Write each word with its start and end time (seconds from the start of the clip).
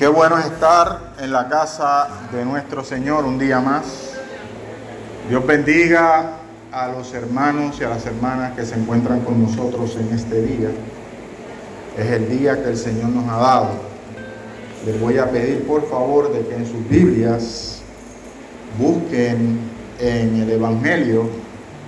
Qué 0.00 0.08
bueno 0.08 0.38
es 0.38 0.46
estar 0.46 1.12
en 1.18 1.30
la 1.30 1.46
casa 1.50 2.08
de 2.32 2.42
nuestro 2.42 2.82
Señor 2.82 3.26
un 3.26 3.38
día 3.38 3.60
más. 3.60 4.14
Dios 5.28 5.46
bendiga 5.46 6.38
a 6.72 6.88
los 6.88 7.12
hermanos 7.12 7.76
y 7.78 7.84
a 7.84 7.90
las 7.90 8.06
hermanas 8.06 8.56
que 8.56 8.64
se 8.64 8.76
encuentran 8.76 9.20
con 9.20 9.42
nosotros 9.42 9.94
en 9.96 10.14
este 10.14 10.40
día. 10.40 10.70
Es 11.98 12.12
el 12.12 12.30
día 12.30 12.62
que 12.62 12.70
el 12.70 12.78
Señor 12.78 13.10
nos 13.10 13.28
ha 13.28 13.36
dado. 13.36 13.68
Les 14.86 14.98
voy 14.98 15.18
a 15.18 15.30
pedir 15.30 15.66
por 15.66 15.86
favor 15.90 16.32
de 16.32 16.46
que 16.46 16.54
en 16.54 16.64
sus 16.64 16.88
Biblias 16.88 17.82
busquen 18.78 19.60
en 19.98 20.34
el 20.40 20.50
Evangelio 20.50 21.28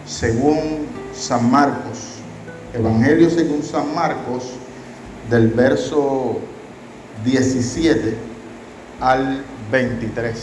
según 0.04 0.86
San 1.14 1.50
Marcos. 1.50 2.18
Evangelio 2.74 3.30
según 3.30 3.62
San 3.62 3.94
Marcos 3.94 4.50
del 5.30 5.48
verso 5.48 6.42
17 7.24 8.16
al 9.00 9.44
23. 9.70 10.34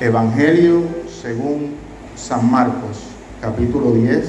Evangelio 0.00 0.82
según 1.22 1.74
San 2.16 2.50
Marcos, 2.50 2.98
capítulo 3.40 3.92
10, 3.92 4.24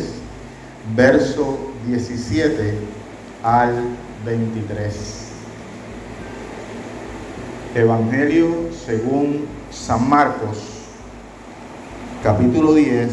verso 0.95 1.57
17 1.87 2.75
al 3.43 3.83
23. 4.23 4.95
Evangelio 7.73 8.69
según 8.85 9.45
San 9.71 10.07
Marcos, 10.07 10.59
capítulo 12.23 12.75
10, 12.75 13.11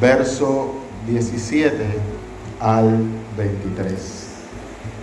verso 0.00 0.74
17 1.06 1.84
al 2.60 2.98
23 3.36 4.27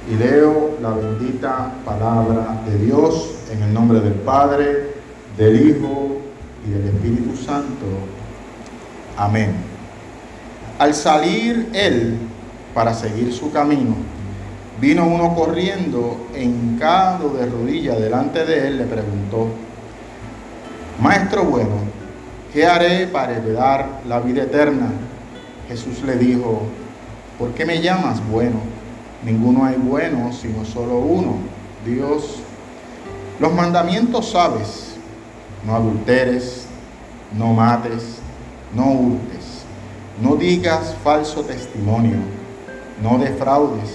y 0.09 0.16
leo 0.16 0.78
la 0.81 0.92
bendita 0.92 1.72
palabra 1.84 2.61
de 2.67 2.78
Dios 2.78 3.31
en 3.52 3.64
el 3.64 3.73
nombre 3.73 4.00
del 4.00 4.14
Padre, 4.14 4.94
del 5.38 5.70
Hijo 5.70 6.17
y 6.66 6.72
del 6.72 6.88
Espíritu 6.88 7.36
Santo. 7.36 7.86
Amén. 9.17 9.56
Al 10.78 10.94
salir 10.94 11.70
él 11.73 12.17
para 12.73 12.94
seguir 12.94 13.33
su 13.33 13.52
camino, 13.52 13.95
vino 14.80 15.08
uno 15.08 15.33
corriendo, 15.33 16.28
hincado 16.39 17.30
de 17.30 17.45
rodilla 17.45 17.95
delante 17.95 18.45
de 18.45 18.67
él, 18.67 18.78
le 18.78 18.83
preguntó, 18.83 19.48
Maestro 21.02 21.45
bueno, 21.45 21.76
¿qué 22.53 22.67
haré 22.67 23.08
para 23.08 23.38
heredar 23.38 24.02
la 24.08 24.20
vida 24.20 24.44
eterna? 24.44 24.89
Jesús 25.67 26.03
le 26.06 26.16
dijo, 26.17 26.64
¿por 27.39 27.52
qué 27.52 27.66
me 27.66 27.81
llamas 27.81 28.22
bueno? 28.30 28.74
Ninguno 29.25 29.65
hay 29.65 29.75
bueno, 29.75 30.31
sino 30.31 30.63
solo 30.63 30.99
uno, 30.99 31.37
Dios. 31.83 32.41
Los 33.39 33.51
mandamientos 33.53 34.29
sabes, 34.29 34.95
no 35.65 35.75
adulteres, 35.75 36.67
no 37.35 37.53
mates, 37.53 38.19
no 38.75 38.91
hurtes, 38.91 39.63
no 40.21 40.35
digas 40.35 40.95
falso 41.03 41.41
testimonio, 41.41 42.17
no 43.01 43.17
defraudes, 43.17 43.89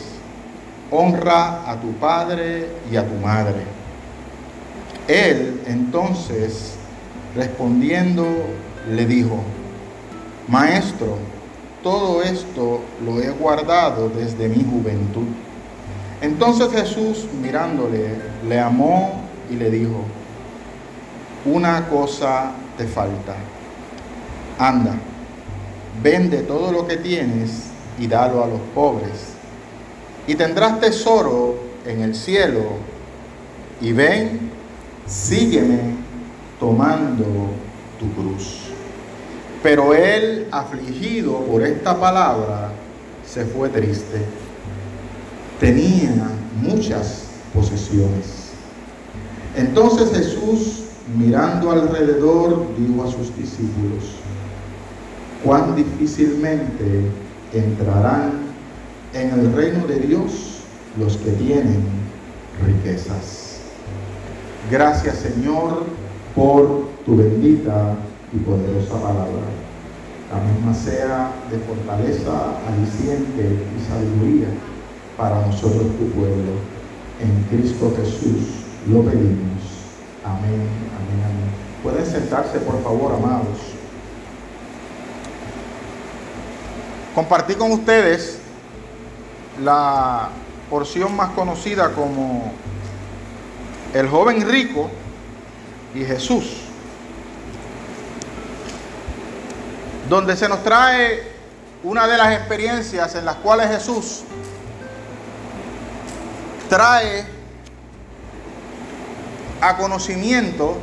honra 0.90 1.70
a 1.70 1.80
tu 1.80 1.92
padre 1.92 2.68
y 2.90 2.96
a 2.96 3.06
tu 3.06 3.14
madre. 3.14 3.62
Él 5.06 5.62
entonces, 5.68 6.74
respondiendo, 7.36 8.26
le 8.90 9.06
dijo, 9.06 9.38
Maestro, 10.48 11.18
todo 11.82 12.22
esto 12.22 12.80
lo 13.04 13.20
he 13.20 13.30
guardado 13.30 14.08
desde 14.08 14.48
mi 14.48 14.64
juventud. 14.64 15.26
Entonces 16.20 16.70
Jesús 16.70 17.26
mirándole, 17.40 18.16
le 18.46 18.60
amó 18.60 19.22
y 19.50 19.56
le 19.56 19.70
dijo, 19.70 20.04
una 21.44 21.88
cosa 21.88 22.52
te 22.76 22.86
falta. 22.86 23.34
Anda, 24.58 24.94
vende 26.02 26.42
todo 26.42 26.70
lo 26.70 26.86
que 26.86 26.98
tienes 26.98 27.70
y 27.98 28.06
dalo 28.06 28.44
a 28.44 28.46
los 28.46 28.60
pobres. 28.74 29.34
Y 30.26 30.34
tendrás 30.34 30.80
tesoro 30.80 31.56
en 31.86 32.02
el 32.02 32.14
cielo. 32.14 32.64
Y 33.80 33.92
ven, 33.92 34.50
sígueme 35.06 35.94
tomando 36.58 37.24
tu 37.98 38.12
cruz. 38.12 38.59
Pero 39.62 39.94
él, 39.94 40.46
afligido 40.50 41.44
por 41.44 41.62
esta 41.62 41.98
palabra, 41.98 42.72
se 43.26 43.44
fue 43.44 43.68
triste. 43.68 44.22
Tenía 45.58 46.30
muchas 46.62 47.24
posesiones. 47.52 48.50
Entonces 49.56 50.10
Jesús, 50.10 50.84
mirando 51.16 51.70
alrededor, 51.70 52.66
dijo 52.78 53.04
a 53.04 53.10
sus 53.10 53.36
discípulos, 53.36 54.16
cuán 55.44 55.76
difícilmente 55.76 57.10
entrarán 57.52 58.32
en 59.12 59.30
el 59.30 59.52
reino 59.52 59.86
de 59.86 59.98
Dios 60.00 60.60
los 60.98 61.16
que 61.18 61.32
tienen 61.32 61.82
riquezas. 62.64 63.58
Gracias 64.70 65.16
Señor 65.18 65.84
por 66.34 66.88
tu 67.04 67.16
bendita 67.16 67.96
y 68.32 68.38
poderosa 68.38 68.94
palabra. 68.94 69.48
La 70.30 70.40
misma 70.40 70.74
sea 70.74 71.32
de 71.50 71.58
fortaleza, 71.58 72.58
aliciente 72.68 73.58
y 73.76 73.88
sabiduría 73.88 74.48
para 75.16 75.46
nosotros 75.46 75.86
tu 75.98 76.10
pueblo. 76.10 76.52
En 77.20 77.44
Cristo 77.50 77.92
Jesús 77.96 78.64
lo 78.88 79.02
pedimos. 79.02 79.60
Amén, 80.24 80.68
amén, 80.96 81.20
amén. 81.24 81.50
Pueden 81.82 82.06
sentarse, 82.06 82.60
por 82.60 82.82
favor, 82.82 83.14
amados. 83.14 83.58
Compartí 87.14 87.54
con 87.54 87.72
ustedes 87.72 88.38
la 89.64 90.28
porción 90.70 91.16
más 91.16 91.30
conocida 91.30 91.92
como 91.92 92.52
el 93.92 94.08
joven 94.08 94.48
rico 94.48 94.88
y 95.94 96.04
Jesús. 96.04 96.69
Donde 100.10 100.36
se 100.36 100.48
nos 100.48 100.64
trae 100.64 101.22
una 101.84 102.08
de 102.08 102.18
las 102.18 102.32
experiencias 102.32 103.14
en 103.14 103.24
las 103.24 103.36
cuales 103.36 103.68
Jesús 103.68 104.22
trae 106.68 107.24
a 109.60 109.76
conocimiento 109.76 110.78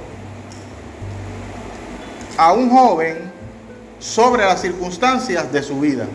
a 2.38 2.54
un 2.54 2.70
joven 2.70 3.30
sobre 4.00 4.46
las 4.46 4.62
circunstancias 4.62 5.52
de 5.52 5.62
su 5.62 5.82
vida. 5.82 6.06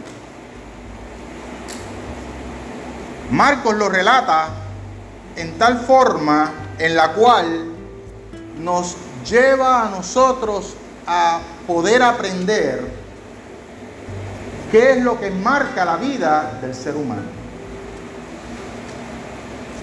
Marcos 3.30 3.74
lo 3.74 3.90
relata 3.90 4.48
en 5.36 5.58
tal 5.58 5.80
forma 5.80 6.50
en 6.78 6.96
la 6.96 7.12
cual 7.12 7.66
nos 8.58 8.96
lleva 9.28 9.86
a 9.86 9.90
nosotros 9.90 10.76
a 11.06 11.40
poder 11.66 12.02
aprender 12.02 13.01
¿Qué 14.72 14.92
es 14.92 15.02
lo 15.04 15.20
que 15.20 15.30
marca 15.30 15.84
la 15.84 15.96
vida 15.96 16.58
del 16.62 16.74
ser 16.74 16.96
humano? 16.96 17.28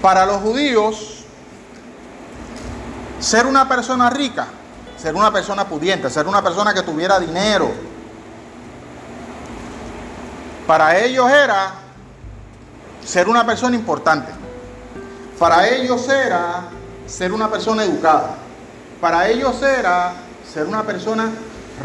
Para 0.01 0.25
los 0.25 0.37
judíos, 0.37 1.25
ser 3.19 3.45
una 3.45 3.69
persona 3.69 4.09
rica, 4.09 4.47
ser 4.97 5.13
una 5.13 5.31
persona 5.31 5.67
pudiente, 5.67 6.09
ser 6.09 6.27
una 6.27 6.41
persona 6.41 6.73
que 6.73 6.81
tuviera 6.81 7.19
dinero, 7.19 7.69
para 10.65 10.97
ellos 10.97 11.29
era 11.29 11.73
ser 13.05 13.29
una 13.29 13.45
persona 13.45 13.75
importante. 13.75 14.31
Para 15.37 15.67
ellos 15.67 16.09
era 16.09 16.63
ser 17.05 17.31
una 17.31 17.47
persona 17.51 17.83
educada. 17.83 18.37
Para 18.99 19.27
ellos 19.29 19.61
era 19.61 20.13
ser 20.51 20.65
una 20.65 20.81
persona 20.81 21.29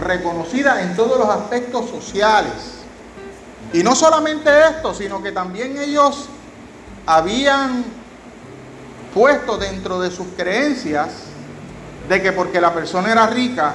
reconocida 0.02 0.80
en 0.80 0.96
todos 0.96 1.18
los 1.18 1.28
aspectos 1.28 1.90
sociales. 1.90 2.83
Y 3.74 3.82
no 3.82 3.96
solamente 3.96 4.48
esto, 4.68 4.94
sino 4.94 5.20
que 5.20 5.32
también 5.32 5.76
ellos 5.76 6.28
habían 7.06 7.84
puesto 9.12 9.58
dentro 9.58 10.00
de 10.00 10.12
sus 10.12 10.28
creencias 10.36 11.24
de 12.08 12.22
que 12.22 12.30
porque 12.30 12.60
la 12.60 12.72
persona 12.72 13.10
era 13.10 13.26
rica, 13.26 13.74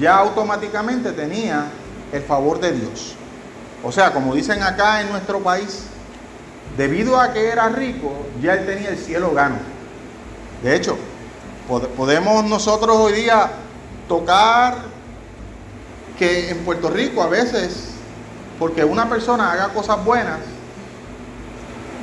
ya 0.00 0.16
automáticamente 0.16 1.12
tenía 1.12 1.66
el 2.10 2.22
favor 2.22 2.58
de 2.58 2.72
Dios. 2.72 3.14
O 3.84 3.92
sea, 3.92 4.14
como 4.14 4.34
dicen 4.34 4.62
acá 4.62 5.02
en 5.02 5.10
nuestro 5.10 5.40
país, 5.40 5.82
debido 6.78 7.20
a 7.20 7.34
que 7.34 7.50
era 7.50 7.68
rico, 7.68 8.14
ya 8.40 8.54
él 8.54 8.64
tenía 8.64 8.88
el 8.88 8.96
cielo 8.96 9.34
gano. 9.34 9.56
De 10.62 10.74
hecho, 10.74 10.96
podemos 11.98 12.46
nosotros 12.46 12.96
hoy 12.96 13.12
día 13.12 13.50
tocar 14.08 14.76
que 16.18 16.48
en 16.48 16.64
Puerto 16.64 16.88
Rico 16.88 17.22
a 17.22 17.26
veces 17.26 17.91
porque 18.62 18.84
una 18.84 19.08
persona 19.08 19.50
haga 19.50 19.70
cosas 19.70 20.04
buenas, 20.04 20.38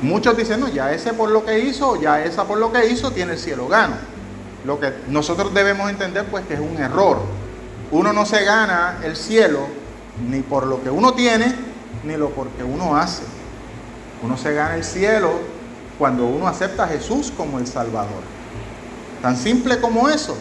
Muchos 0.02 0.36
dicen, 0.36 0.60
no, 0.60 0.68
ya 0.68 0.92
ese 0.92 1.14
por 1.14 1.30
lo 1.30 1.42
que 1.42 1.58
hizo, 1.58 1.98
ya 1.98 2.22
esa 2.22 2.44
por 2.44 2.58
lo 2.58 2.70
que 2.70 2.86
hizo, 2.88 3.12
tiene 3.12 3.32
el 3.32 3.38
cielo 3.38 3.66
gano. 3.66 3.94
Lo 4.66 4.78
que 4.78 4.92
nosotros 5.08 5.54
debemos 5.54 5.88
entender 5.88 6.26
pues 6.26 6.44
que 6.44 6.54
es 6.54 6.60
un 6.60 6.76
error. 6.76 7.18
Uno 7.90 8.12
no 8.12 8.26
se 8.26 8.44
gana 8.44 8.98
el 9.02 9.16
cielo 9.16 9.60
ni 10.28 10.40
por 10.40 10.66
lo 10.66 10.82
que 10.82 10.90
uno 10.90 11.14
tiene, 11.14 11.54
ni 12.04 12.18
lo 12.18 12.28
porque 12.28 12.62
uno 12.62 12.94
hace. 12.94 13.22
Uno 14.22 14.36
se 14.36 14.52
gana 14.52 14.74
el 14.74 14.84
cielo 14.84 15.32
cuando 15.98 16.26
uno 16.26 16.46
acepta 16.46 16.84
a 16.84 16.88
Jesús 16.88 17.32
como 17.34 17.58
el 17.58 17.66
Salvador. 17.66 18.22
Tan 19.22 19.34
simple 19.34 19.80
como 19.80 20.10
eso. 20.10 20.36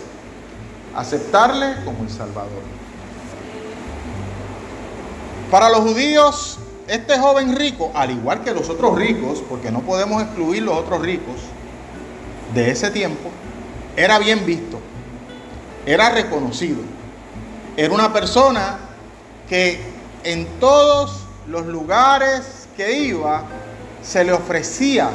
Aceptarle 0.96 1.84
como 1.86 2.04
el 2.04 2.10
Salvador. 2.10 2.79
Para 5.52 5.70
los 5.70 5.80
judíos, 5.80 6.60
este 6.88 7.18
joven 7.18 7.56
rico, 7.56 7.92
al 7.96 8.12
igual 8.12 8.44
que 8.44 8.54
los 8.54 8.70
otros 8.70 8.96
ricos, 8.96 9.44
porque 9.50 9.72
no 9.72 9.82
podemos 9.82 10.22
excluir 10.22 10.62
los 10.62 10.78
otros 10.78 11.02
ricos 11.02 11.38
de 12.54 12.70
ese 12.70 12.92
tiempo, 12.92 13.32
era 13.96 14.20
bien 14.20 14.46
visto, 14.46 14.80
era 15.88 16.10
reconocido. 16.12 16.82
Era 17.76 17.94
una 17.94 18.14
persona 18.14 18.78
que 19.48 19.82
en 20.24 20.46
todos 20.60 21.26
los 21.48 21.66
lugares 21.66 22.68
que 22.78 22.94
iba 23.00 23.44
se 24.04 24.24
le 24.24 24.34
ofrecía 24.34 25.10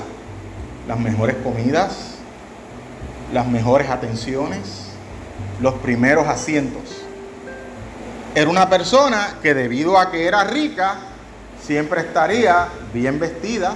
las 0.89 0.99
mejores 0.99 1.37
comidas, 1.45 2.17
las 3.33 3.47
mejores 3.47 3.89
atenciones, 3.89 4.89
los 5.61 5.75
primeros 5.75 6.27
asientos. 6.27 7.04
Era 8.35 8.51
una 8.51 8.69
persona 8.69 9.37
que 9.41 9.55
debido 9.55 9.97
a 9.97 10.11
que 10.11 10.27
era 10.27 10.43
rica, 10.43 10.97
siempre 11.63 12.01
estaría 12.01 12.67
bien 12.93 13.21
vestida, 13.21 13.75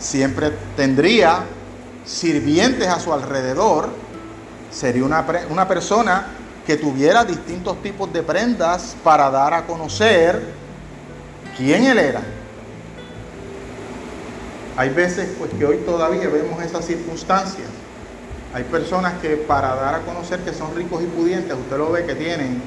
siempre 0.00 0.50
tendría 0.76 1.44
sirvientes 2.04 2.88
a 2.88 2.98
su 2.98 3.12
alrededor, 3.12 3.90
sería 4.72 5.04
una, 5.04 5.24
una 5.48 5.68
persona 5.68 6.26
que 6.66 6.76
tuviera 6.76 7.24
distintos 7.24 7.80
tipos 7.82 8.12
de 8.12 8.24
prendas 8.24 8.96
para 9.04 9.30
dar 9.30 9.54
a 9.54 9.64
conocer 9.64 10.42
quién 11.56 11.84
él 11.84 11.98
era. 11.98 12.22
Hay 14.76 14.88
veces 14.88 15.28
pues 15.38 15.52
que 15.52 15.64
hoy 15.64 15.76
todavía 15.86 16.28
vemos 16.28 16.60
esas 16.64 16.84
circunstancias. 16.84 17.68
Hay 18.54 18.64
personas 18.64 19.14
que 19.22 19.36
para 19.36 19.76
dar 19.76 19.94
a 19.94 20.00
conocer 20.00 20.40
que 20.40 20.52
son 20.52 20.74
ricos 20.74 21.00
y 21.00 21.06
pudientes, 21.06 21.56
usted 21.56 21.78
lo 21.78 21.92
ve 21.92 22.04
que 22.04 22.16
tienen 22.16 22.60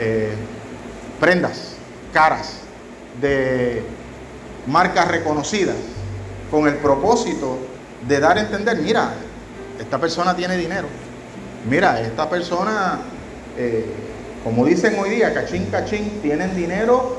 eh, 0.00 0.34
prendas 1.20 1.76
caras 2.12 2.62
de 3.20 3.84
marcas 4.66 5.06
reconocidas 5.06 5.76
con 6.50 6.66
el 6.66 6.74
propósito 6.76 7.58
de 8.08 8.18
dar 8.18 8.38
a 8.38 8.40
entender, 8.40 8.78
mira, 8.78 9.12
esta 9.78 9.98
persona 9.98 10.34
tiene 10.34 10.56
dinero. 10.56 10.88
Mira, 11.68 12.00
esta 12.00 12.28
persona 12.28 12.98
eh, 13.56 13.84
como 14.42 14.64
dicen 14.64 14.96
hoy 14.98 15.10
día, 15.10 15.34
cachín, 15.34 15.66
cachín, 15.66 16.20
tienen 16.22 16.56
dinero 16.56 17.18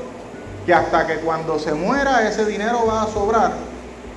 que 0.66 0.74
hasta 0.74 1.06
que 1.06 1.16
cuando 1.16 1.58
se 1.58 1.72
muera 1.72 2.28
ese 2.28 2.44
dinero 2.44 2.84
va 2.86 3.02
a 3.02 3.06
sobrar. 3.06 3.52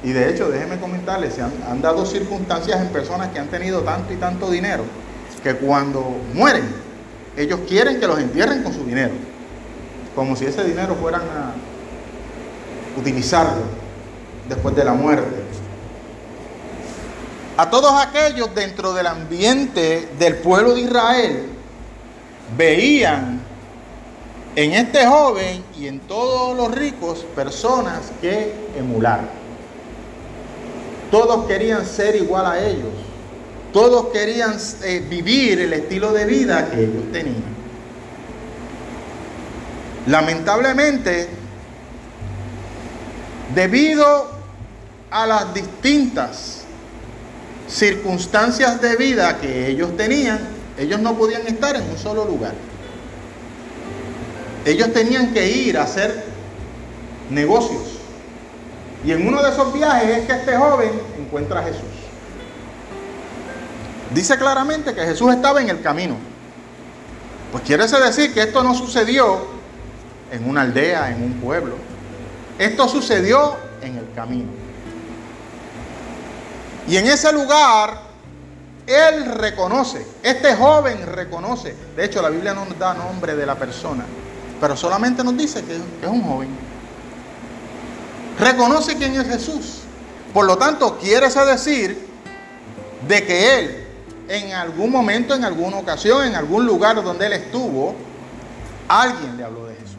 Y 0.03 0.11
de 0.11 0.29
hecho, 0.29 0.49
déjenme 0.49 0.79
comentarles, 0.79 1.33
se 1.33 1.41
han, 1.41 1.81
dado 1.81 2.05
circunstancias 2.05 2.81
en 2.81 2.87
personas 2.87 3.29
que 3.29 3.39
han 3.39 3.47
tenido 3.47 3.81
tanto 3.81 4.13
y 4.13 4.17
tanto 4.17 4.49
dinero 4.49 4.83
que 5.43 5.55
cuando 5.55 6.15
mueren, 6.33 6.63
ellos 7.37 7.59
quieren 7.67 7.99
que 7.99 8.07
los 8.07 8.19
entierren 8.19 8.63
con 8.63 8.73
su 8.73 8.85
dinero, 8.85 9.13
como 10.15 10.35
si 10.35 10.45
ese 10.45 10.63
dinero 10.63 10.95
fueran 10.95 11.21
a 11.21 11.53
utilizarlo 12.99 13.63
después 14.47 14.75
de 14.75 14.83
la 14.83 14.93
muerte. 14.93 15.43
A 17.57 17.69
todos 17.69 17.93
aquellos 17.93 18.53
dentro 18.53 18.93
del 18.93 19.07
ambiente 19.07 20.09
del 20.19 20.35
pueblo 20.37 20.73
de 20.73 20.81
Israel 20.81 21.45
veían 22.57 23.41
en 24.55 24.73
este 24.73 25.05
joven 25.05 25.63
y 25.77 25.87
en 25.87 25.99
todos 26.01 26.55
los 26.55 26.71
ricos 26.71 27.25
personas 27.35 28.11
que 28.21 28.53
emular. 28.77 29.21
Todos 31.11 31.45
querían 31.45 31.85
ser 31.85 32.15
igual 32.15 32.45
a 32.45 32.59
ellos. 32.59 32.93
Todos 33.75 34.05
querían 34.13 34.55
eh, 34.83 35.05
vivir 35.09 35.59
el 35.59 35.73
estilo 35.73 36.13
de 36.13 36.23
vida 36.23 36.69
que 36.71 36.79
ellos 36.79 37.11
tenían. 37.11 37.43
Lamentablemente, 40.07 41.27
debido 43.53 44.31
a 45.11 45.27
las 45.27 45.53
distintas 45.53 46.61
circunstancias 47.67 48.79
de 48.79 48.95
vida 48.95 49.39
que 49.41 49.67
ellos 49.67 49.97
tenían, 49.97 50.39
ellos 50.77 51.01
no 51.01 51.17
podían 51.17 51.45
estar 51.45 51.75
en 51.75 51.83
un 51.83 51.97
solo 51.97 52.23
lugar. 52.23 52.53
Ellos 54.63 54.93
tenían 54.93 55.33
que 55.33 55.49
ir 55.49 55.77
a 55.77 55.83
hacer 55.83 56.23
negocios. 57.29 57.99
Y 59.03 59.11
en 59.11 59.27
uno 59.27 59.43
de 59.43 59.49
esos 59.49 59.73
viajes 59.73 60.19
es 60.19 60.27
que 60.27 60.31
este 60.31 60.55
joven 60.55 60.91
encuentra 61.19 61.59
a 61.59 61.63
Jesús. 61.63 61.94
Dice 64.11 64.37
claramente 64.37 64.93
que 64.93 65.01
Jesús 65.01 65.33
estaba 65.33 65.61
en 65.61 65.69
el 65.69 65.81
camino. 65.81 66.15
Pues 67.51 67.63
quiere 67.63 67.87
decir 67.87 68.33
que 68.33 68.41
esto 68.41 68.63
no 68.63 68.75
sucedió 68.75 69.45
en 70.31 70.49
una 70.49 70.61
aldea, 70.61 71.11
en 71.11 71.23
un 71.23 71.33
pueblo. 71.33 71.75
Esto 72.59 72.87
sucedió 72.87 73.55
en 73.81 73.97
el 73.97 74.11
camino. 74.13 74.49
Y 76.87 76.97
en 76.97 77.07
ese 77.07 77.31
lugar 77.33 78.05
él 78.85 79.25
reconoce, 79.25 80.05
este 80.21 80.55
joven 80.55 81.05
reconoce. 81.07 81.75
De 81.95 82.05
hecho, 82.05 82.21
la 82.21 82.29
Biblia 82.29 82.53
no 82.53 82.65
nos 82.65 82.77
da 82.77 82.93
nombre 82.93 83.35
de 83.35 83.45
la 83.45 83.55
persona, 83.55 84.05
pero 84.61 84.77
solamente 84.77 85.23
nos 85.23 85.35
dice 85.35 85.63
que, 85.63 85.75
es 85.75 86.07
un 86.07 86.23
joven. 86.23 86.49
Reconoce 88.39 88.95
quién 88.95 89.19
es 89.19 89.27
Jesús. 89.27 89.79
Por 90.33 90.45
lo 90.45 90.57
tanto, 90.57 90.99
quiere 90.99 91.29
decir 91.29 92.07
de 93.07 93.25
que 93.25 93.59
él, 93.59 93.84
en 94.27 94.53
algún 94.53 94.91
momento, 94.91 95.35
en 95.35 95.43
alguna 95.43 95.77
ocasión, 95.77 96.25
en 96.25 96.35
algún 96.35 96.65
lugar 96.65 97.01
donde 97.03 97.27
él 97.27 97.33
estuvo, 97.33 97.95
alguien 98.87 99.37
le 99.37 99.43
habló 99.43 99.65
de 99.65 99.75
Jesús. 99.75 99.97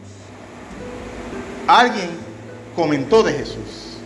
Alguien 1.67 2.11
comentó 2.75 3.23
de 3.23 3.33
Jesús. 3.33 3.99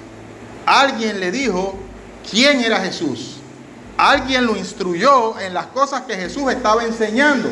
Alguien 0.67 1.21
le 1.21 1.31
dijo 1.31 1.75
quién 2.31 2.61
era 2.61 2.81
Jesús. 2.81 3.37
Alguien 3.97 4.47
lo 4.47 4.57
instruyó 4.57 5.39
en 5.39 5.53
las 5.53 5.67
cosas 5.67 6.03
que 6.03 6.17
Jesús 6.17 6.51
estaba 6.51 6.85
enseñando. 6.85 7.51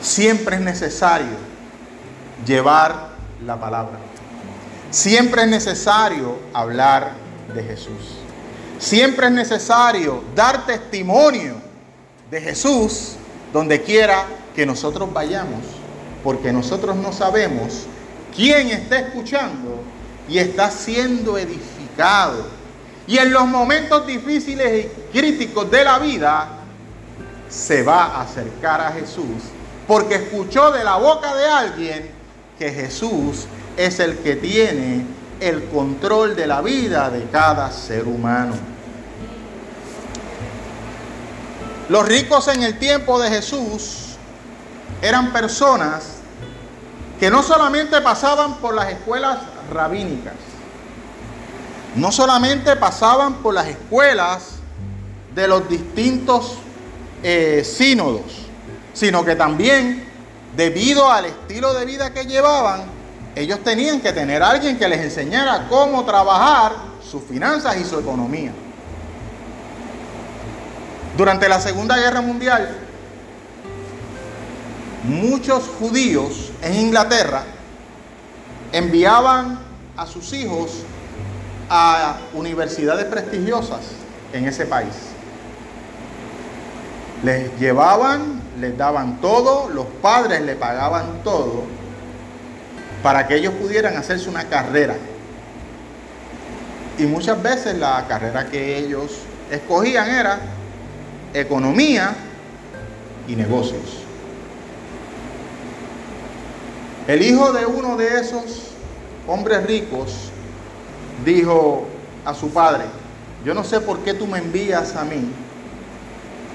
Siempre 0.00 0.56
es 0.56 0.62
necesario 0.62 1.36
llevar 2.46 3.10
la 3.44 3.58
palabra. 3.58 3.98
Siempre 4.90 5.42
es 5.42 5.48
necesario 5.48 6.38
hablar 6.52 7.12
de 7.54 7.62
Jesús. 7.64 8.23
Siempre 8.78 9.26
es 9.26 9.32
necesario 9.32 10.22
dar 10.34 10.66
testimonio 10.66 11.54
de 12.30 12.40
Jesús 12.40 13.16
donde 13.52 13.82
quiera 13.82 14.26
que 14.54 14.66
nosotros 14.66 15.12
vayamos, 15.12 15.60
porque 16.22 16.52
nosotros 16.52 16.96
no 16.96 17.12
sabemos 17.12 17.86
quién 18.34 18.68
está 18.68 18.98
escuchando 18.98 19.80
y 20.28 20.38
está 20.38 20.70
siendo 20.70 21.38
edificado. 21.38 22.46
Y 23.06 23.18
en 23.18 23.32
los 23.32 23.46
momentos 23.46 24.06
difíciles 24.06 24.86
y 24.86 25.16
críticos 25.16 25.70
de 25.70 25.84
la 25.84 25.98
vida, 25.98 26.60
se 27.48 27.82
va 27.82 28.06
a 28.06 28.22
acercar 28.22 28.80
a 28.80 28.92
Jesús 28.92 29.42
porque 29.86 30.16
escuchó 30.16 30.70
de 30.72 30.82
la 30.82 30.96
boca 30.96 31.34
de 31.34 31.46
alguien 31.46 32.10
que 32.58 32.70
Jesús 32.70 33.46
es 33.76 34.00
el 34.00 34.18
que 34.18 34.36
tiene 34.36 35.04
el 35.40 35.64
control 35.66 36.36
de 36.36 36.46
la 36.46 36.60
vida 36.62 37.10
de 37.10 37.24
cada 37.24 37.70
ser 37.70 38.06
humano. 38.06 38.54
Los 41.88 42.06
ricos 42.06 42.48
en 42.48 42.62
el 42.62 42.78
tiempo 42.78 43.20
de 43.20 43.28
Jesús 43.28 44.16
eran 45.02 45.32
personas 45.32 46.14
que 47.20 47.30
no 47.30 47.42
solamente 47.42 48.00
pasaban 48.00 48.54
por 48.56 48.74
las 48.74 48.90
escuelas 48.90 49.38
rabínicas, 49.72 50.34
no 51.94 52.10
solamente 52.10 52.74
pasaban 52.76 53.34
por 53.34 53.54
las 53.54 53.66
escuelas 53.66 54.56
de 55.34 55.46
los 55.46 55.68
distintos 55.68 56.54
eh, 57.22 57.62
sínodos, 57.64 58.46
sino 58.92 59.24
que 59.24 59.36
también, 59.36 60.08
debido 60.56 61.10
al 61.10 61.26
estilo 61.26 61.74
de 61.74 61.84
vida 61.84 62.12
que 62.12 62.24
llevaban, 62.24 62.93
ellos 63.36 63.60
tenían 63.64 64.00
que 64.00 64.12
tener 64.12 64.42
a 64.42 64.50
alguien 64.50 64.78
que 64.78 64.88
les 64.88 65.00
enseñara 65.00 65.66
cómo 65.68 66.04
trabajar 66.04 66.72
sus 67.02 67.22
finanzas 67.22 67.76
y 67.76 67.84
su 67.84 67.98
economía. 67.98 68.52
Durante 71.16 71.48
la 71.48 71.60
Segunda 71.60 71.96
Guerra 71.96 72.20
Mundial, 72.20 72.76
muchos 75.04 75.64
judíos 75.78 76.52
en 76.62 76.74
Inglaterra 76.74 77.44
enviaban 78.72 79.58
a 79.96 80.06
sus 80.06 80.32
hijos 80.32 80.82
a 81.70 82.16
universidades 82.34 83.04
prestigiosas 83.06 83.80
en 84.32 84.46
ese 84.46 84.66
país. 84.66 84.94
Les 87.22 87.58
llevaban, 87.58 88.42
les 88.60 88.76
daban 88.76 89.20
todo, 89.20 89.68
los 89.70 89.86
padres 90.02 90.42
le 90.42 90.56
pagaban 90.56 91.22
todo 91.24 91.83
para 93.04 93.26
que 93.26 93.36
ellos 93.36 93.52
pudieran 93.60 93.98
hacerse 93.98 94.30
una 94.30 94.44
carrera. 94.44 94.96
Y 96.98 97.02
muchas 97.02 97.40
veces 97.42 97.76
la 97.76 98.06
carrera 98.08 98.46
que 98.46 98.78
ellos 98.78 99.18
escogían 99.50 100.08
era 100.08 100.40
economía 101.34 102.14
y 103.28 103.36
negocios. 103.36 103.82
El 107.06 107.20
hijo 107.20 107.52
de 107.52 107.66
uno 107.66 107.98
de 107.98 108.20
esos 108.20 108.70
hombres 109.28 109.66
ricos 109.66 110.30
dijo 111.26 111.86
a 112.24 112.32
su 112.32 112.54
padre, 112.54 112.84
yo 113.44 113.52
no 113.52 113.64
sé 113.64 113.82
por 113.82 113.98
qué 113.98 114.14
tú 114.14 114.26
me 114.26 114.38
envías 114.38 114.96
a 114.96 115.04
mí 115.04 115.30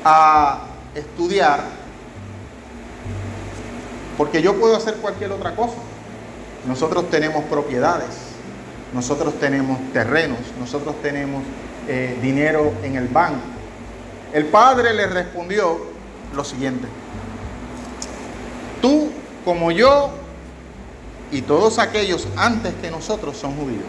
a 0.03 0.63
estudiar, 0.95 1.59
porque 4.17 4.41
yo 4.41 4.59
puedo 4.59 4.75
hacer 4.75 4.95
cualquier 4.95 5.31
otra 5.31 5.55
cosa. 5.55 5.75
Nosotros 6.67 7.09
tenemos 7.09 7.43
propiedades, 7.45 8.09
nosotros 8.93 9.39
tenemos 9.39 9.79
terrenos, 9.93 10.39
nosotros 10.59 10.95
tenemos 11.01 11.43
eh, 11.87 12.17
dinero 12.21 12.73
en 12.83 12.95
el 12.95 13.07
banco. 13.07 13.41
El 14.33 14.45
padre 14.45 14.93
le 14.93 15.07
respondió 15.07 15.79
lo 16.35 16.43
siguiente, 16.43 16.87
tú 18.81 19.09
como 19.45 19.71
yo 19.71 20.11
y 21.31 21.41
todos 21.41 21.79
aquellos 21.79 22.27
antes 22.35 22.73
que 22.81 22.91
nosotros 22.91 23.37
son 23.37 23.55
judíos. 23.55 23.83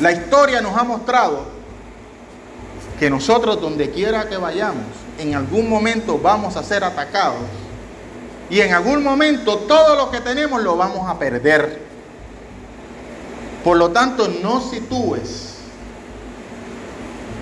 La 0.00 0.12
historia 0.12 0.60
nos 0.60 0.76
ha 0.76 0.84
mostrado 0.84 1.46
que 2.98 3.10
nosotros 3.10 3.60
donde 3.60 3.90
quiera 3.90 4.28
que 4.28 4.36
vayamos, 4.36 4.84
en 5.18 5.34
algún 5.34 5.68
momento 5.68 6.18
vamos 6.18 6.56
a 6.56 6.62
ser 6.62 6.84
atacados 6.84 7.42
y 8.50 8.60
en 8.60 8.74
algún 8.74 9.02
momento 9.02 9.58
todo 9.60 9.96
lo 9.96 10.10
que 10.10 10.20
tenemos 10.20 10.62
lo 10.62 10.76
vamos 10.76 11.08
a 11.08 11.18
perder. 11.18 11.82
Por 13.62 13.78
lo 13.78 13.90
tanto, 13.90 14.28
no 14.28 14.60
sitúes 14.60 15.54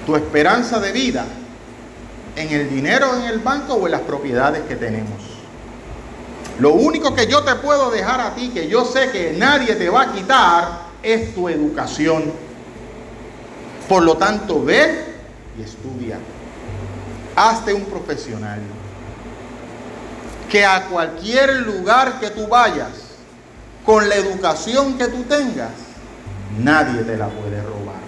tu 0.06 0.16
esperanza 0.16 0.80
de 0.80 0.92
vida 0.92 1.24
en 2.36 2.50
el 2.50 2.70
dinero 2.70 3.14
en 3.16 3.24
el 3.24 3.40
banco 3.40 3.74
o 3.74 3.86
en 3.86 3.92
las 3.92 4.00
propiedades 4.02 4.62
que 4.62 4.76
tenemos. 4.76 5.32
Lo 6.58 6.72
único 6.74 7.14
que 7.14 7.26
yo 7.26 7.42
te 7.42 7.54
puedo 7.56 7.90
dejar 7.90 8.20
a 8.20 8.34
ti, 8.34 8.50
que 8.50 8.68
yo 8.68 8.84
sé 8.84 9.10
que 9.10 9.34
nadie 9.36 9.74
te 9.74 9.88
va 9.88 10.02
a 10.02 10.12
quitar, 10.12 10.82
es 11.02 11.34
tu 11.34 11.48
educación. 11.48 12.32
Por 13.88 14.02
lo 14.02 14.16
tanto, 14.16 14.62
ve 14.62 15.04
y 15.58 15.62
estudia. 15.62 16.18
Hazte 17.34 17.72
un 17.72 17.84
profesional. 17.84 18.60
Que 20.52 20.66
a 20.66 20.84
cualquier 20.84 21.62
lugar 21.62 22.20
que 22.20 22.28
tú 22.28 22.46
vayas, 22.46 22.90
con 23.86 24.06
la 24.06 24.16
educación 24.16 24.98
que 24.98 25.08
tú 25.08 25.22
tengas, 25.22 25.70
nadie 26.58 27.02
te 27.04 27.16
la 27.16 27.28
puede 27.28 27.62
robar. 27.62 28.02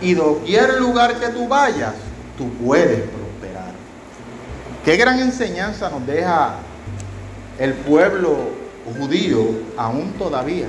Y 0.00 0.14
cualquier 0.14 0.80
lugar 0.80 1.20
que 1.20 1.28
tú 1.28 1.46
vayas, 1.46 1.92
tú 2.38 2.48
puedes 2.54 3.00
prosperar. 3.00 3.70
Qué 4.82 4.96
gran 4.96 5.18
enseñanza 5.20 5.90
nos 5.90 6.06
deja 6.06 6.54
el 7.58 7.74
pueblo 7.74 8.48
judío 8.98 9.44
aún 9.76 10.14
todavía 10.14 10.68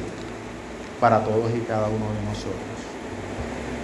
para 0.99 1.23
todos 1.23 1.49
y 1.55 1.59
cada 1.61 1.87
uno 1.87 2.07
de 2.11 2.25
nosotros. 2.27 2.53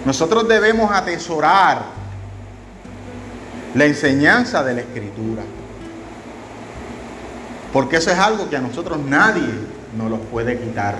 Nosotros 0.04 0.46
debemos 0.46 0.92
atesorar 0.92 1.82
la 3.74 3.86
enseñanza 3.86 4.62
de 4.62 4.74
la 4.74 4.80
escritura. 4.82 5.42
Porque 7.72 7.96
eso 7.96 8.10
es 8.10 8.18
algo 8.18 8.48
que 8.48 8.56
a 8.56 8.60
nosotros 8.60 8.98
nadie 8.98 9.48
nos 9.96 10.10
lo 10.10 10.18
puede 10.18 10.58
quitar. 10.58 10.98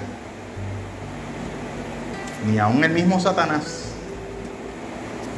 Ni 2.47 2.59
aun 2.59 2.83
el 2.85 2.93
mismo 2.93 3.21
Satanás, 3.21 3.87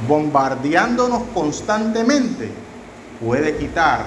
bombardeándonos 0.06 1.22
constantemente, 1.34 2.50
puede 3.20 3.56
quitar 3.56 4.06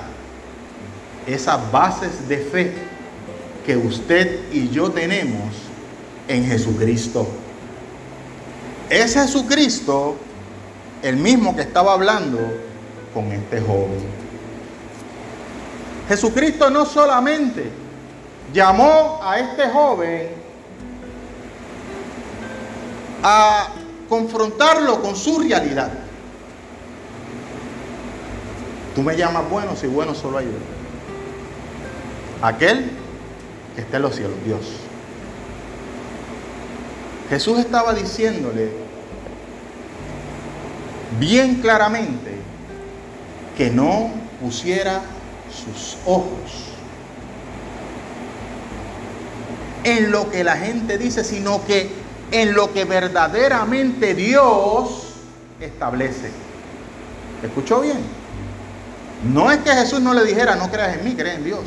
esas 1.25 1.72
bases 1.72 2.27
de 2.27 2.38
fe 2.38 2.74
que 3.65 3.75
usted 3.75 4.51
y 4.53 4.70
yo 4.70 4.91
tenemos 4.91 5.53
en 6.27 6.46
Jesucristo. 6.46 7.27
Es 8.89 9.15
Jesucristo 9.15 10.15
el 11.01 11.17
mismo 11.17 11.55
que 11.55 11.63
estaba 11.63 11.94
hablando 11.94 12.39
con 13.13 13.32
este 13.32 13.60
joven. 13.62 14.25
Jesucristo 16.07 16.69
no 16.69 16.85
solamente 16.85 17.71
llamó 18.53 19.19
a 19.24 19.39
este 19.39 19.69
joven 19.69 20.29
a 23.24 23.69
confrontarlo 24.07 25.01
con 25.01 25.15
su 25.15 25.39
realidad. 25.39 25.91
Tú 28.93 29.01
me 29.01 29.17
llamas 29.17 29.50
bueno 29.50 29.75
si 29.75 29.88
bueno 29.88 30.13
solo 30.13 30.38
hay 30.38 30.45
uno. 30.45 30.57
Aquel 32.41 32.91
que 33.75 33.81
está 33.81 33.97
en 33.97 34.03
los 34.03 34.15
cielos, 34.15 34.38
Dios. 34.45 34.62
Jesús 37.29 37.57
estaba 37.59 37.93
diciéndole 37.93 38.71
bien 41.19 41.55
claramente 41.55 42.35
que 43.57 43.71
no 43.71 44.12
pusiera 44.39 45.01
sus 45.55 45.97
ojos 46.05 46.75
en 49.83 50.12
lo 50.12 50.29
que 50.31 50.43
la 50.43 50.57
gente 50.57 50.97
dice, 50.97 51.24
sino 51.24 51.63
que 51.65 51.89
en 52.31 52.53
lo 52.53 52.74
que 52.74 52.85
verdaderamente 52.85 54.15
Dios 54.15 55.13
establece. 55.62 56.31
¿Escuchó 57.43 57.81
bien? 57.81 58.00
No 59.31 59.51
es 59.51 59.59
que 59.59 59.71
Jesús 59.71 60.01
no 60.01 60.13
le 60.13 60.25
dijera, 60.25 60.55
no 60.55 60.69
creas 60.69 60.97
en 60.97 61.05
mí, 61.05 61.15
crees 61.15 61.35
en 61.35 61.45
Dios. 61.45 61.62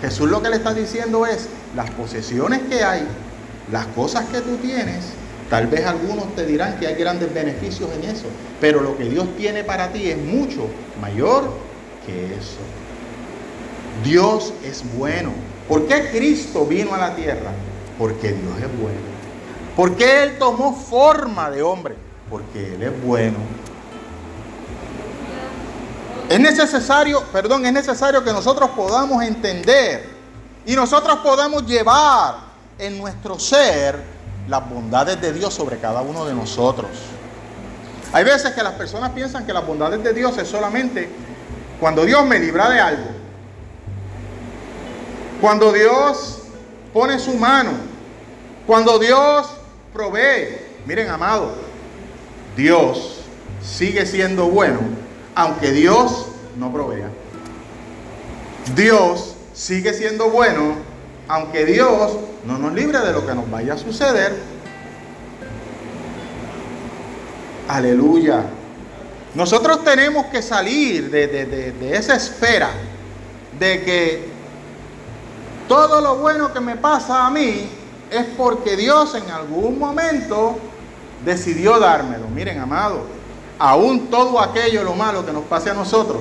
Jesús 0.00 0.30
lo 0.30 0.40
que 0.40 0.50
le 0.50 0.56
está 0.56 0.72
diciendo 0.72 1.26
es, 1.26 1.48
las 1.76 1.90
posesiones 1.90 2.60
que 2.62 2.82
hay, 2.84 3.06
las 3.70 3.86
cosas 3.88 4.24
que 4.26 4.40
tú 4.40 4.56
tienes, 4.56 5.04
tal 5.50 5.66
vez 5.66 5.84
algunos 5.84 6.34
te 6.34 6.46
dirán 6.46 6.78
que 6.78 6.86
hay 6.86 6.94
grandes 6.94 7.32
beneficios 7.34 7.90
en 7.92 8.10
eso, 8.10 8.26
pero 8.60 8.80
lo 8.80 8.96
que 8.96 9.04
Dios 9.04 9.26
tiene 9.36 9.64
para 9.64 9.92
ti 9.92 10.08
es 10.10 10.18
mucho 10.18 10.66
mayor 11.00 11.52
que 12.06 12.34
eso. 12.34 12.58
Dios 14.04 14.52
es 14.64 14.82
bueno. 14.96 15.32
¿Por 15.68 15.86
qué 15.86 16.10
Cristo 16.10 16.66
vino 16.66 16.94
a 16.94 16.98
la 16.98 17.14
tierra? 17.14 17.52
Porque 17.98 18.32
Dios 18.32 18.56
es 18.58 18.80
bueno. 18.80 19.00
¿Por 19.76 19.96
qué 19.96 20.24
Él 20.24 20.38
tomó 20.38 20.74
forma 20.74 21.50
de 21.50 21.62
hombre? 21.62 21.96
Porque 22.28 22.74
Él 22.74 22.82
es 22.82 23.02
bueno. 23.02 23.38
Es 26.28 26.40
necesario, 26.40 27.22
perdón, 27.32 27.66
es 27.66 27.72
necesario 27.72 28.24
que 28.24 28.32
nosotros 28.32 28.70
podamos 28.70 29.22
entender 29.22 30.08
y 30.64 30.74
nosotros 30.74 31.18
podamos 31.18 31.66
llevar 31.66 32.36
en 32.78 32.98
nuestro 32.98 33.38
ser 33.38 34.02
las 34.48 34.68
bondades 34.68 35.20
de 35.20 35.32
Dios 35.32 35.52
sobre 35.52 35.78
cada 35.78 36.00
uno 36.00 36.24
de 36.24 36.34
nosotros. 36.34 36.90
Hay 38.12 38.24
veces 38.24 38.52
que 38.52 38.62
las 38.62 38.74
personas 38.74 39.10
piensan 39.10 39.46
que 39.46 39.52
las 39.52 39.66
bondades 39.66 40.02
de 40.02 40.12
Dios 40.12 40.36
es 40.38 40.48
solamente 40.48 41.08
cuando 41.80 42.04
Dios 42.04 42.24
me 42.24 42.38
libra 42.38 42.68
de 42.68 42.80
algo. 42.80 43.04
Cuando 45.42 45.72
Dios 45.72 46.38
pone 46.94 47.18
su 47.18 47.34
mano. 47.34 47.72
Cuando 48.66 48.98
Dios 48.98 49.46
provee. 49.92 50.56
Miren, 50.86 51.10
amado, 51.10 51.52
Dios 52.56 53.18
sigue 53.62 54.06
siendo 54.06 54.46
bueno 54.46 55.02
aunque 55.34 55.72
Dios 55.72 56.26
no 56.56 56.72
provea. 56.72 57.08
Dios 58.74 59.34
sigue 59.54 59.92
siendo 59.92 60.30
bueno, 60.30 60.76
aunque 61.28 61.64
Dios 61.64 62.18
no 62.46 62.58
nos 62.58 62.72
libre 62.72 62.98
de 63.00 63.12
lo 63.12 63.26
que 63.26 63.34
nos 63.34 63.50
vaya 63.50 63.74
a 63.74 63.78
suceder. 63.78 64.34
Aleluya. 67.68 68.44
Nosotros 69.34 69.82
tenemos 69.82 70.26
que 70.26 70.42
salir 70.42 71.10
de, 71.10 71.26
de, 71.26 71.96
esa 71.96 72.14
esfera 72.14 72.68
de 73.58 73.82
que 73.82 74.31
todo 75.72 76.02
lo 76.02 76.16
bueno 76.16 76.52
que 76.52 76.60
me 76.60 76.76
pasa 76.76 77.26
a 77.26 77.30
mí 77.30 77.66
es 78.10 78.26
porque 78.36 78.76
Dios 78.76 79.14
en 79.14 79.30
algún 79.30 79.78
momento 79.78 80.58
decidió 81.24 81.78
dármelo. 81.78 82.28
Miren, 82.28 82.58
amado, 82.58 83.04
aún 83.58 84.08
todo 84.08 84.38
aquello, 84.38 84.84
lo 84.84 84.92
malo 84.92 85.24
que 85.24 85.32
nos 85.32 85.44
pase 85.44 85.70
a 85.70 85.74
nosotros, 85.74 86.20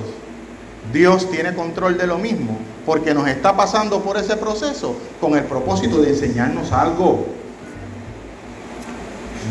Dios 0.94 1.30
tiene 1.30 1.54
control 1.54 1.98
de 1.98 2.08
lo 2.08 2.18
mismo, 2.18 2.58
porque 2.86 3.14
nos 3.14 3.28
está 3.28 3.58
pasando 3.58 4.00
por 4.00 4.16
ese 4.16 4.38
proceso 4.38 4.96
con 5.20 5.36
el 5.36 5.44
propósito 5.44 6.02
de 6.02 6.12
enseñarnos 6.12 6.72
algo. 6.72 7.26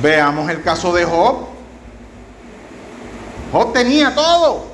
Veamos 0.01 0.49
el 0.49 0.63
caso 0.63 0.95
de 0.95 1.05
Job. 1.05 1.41
Job 3.53 3.73
tenía 3.75 4.15
todo. 4.15 4.70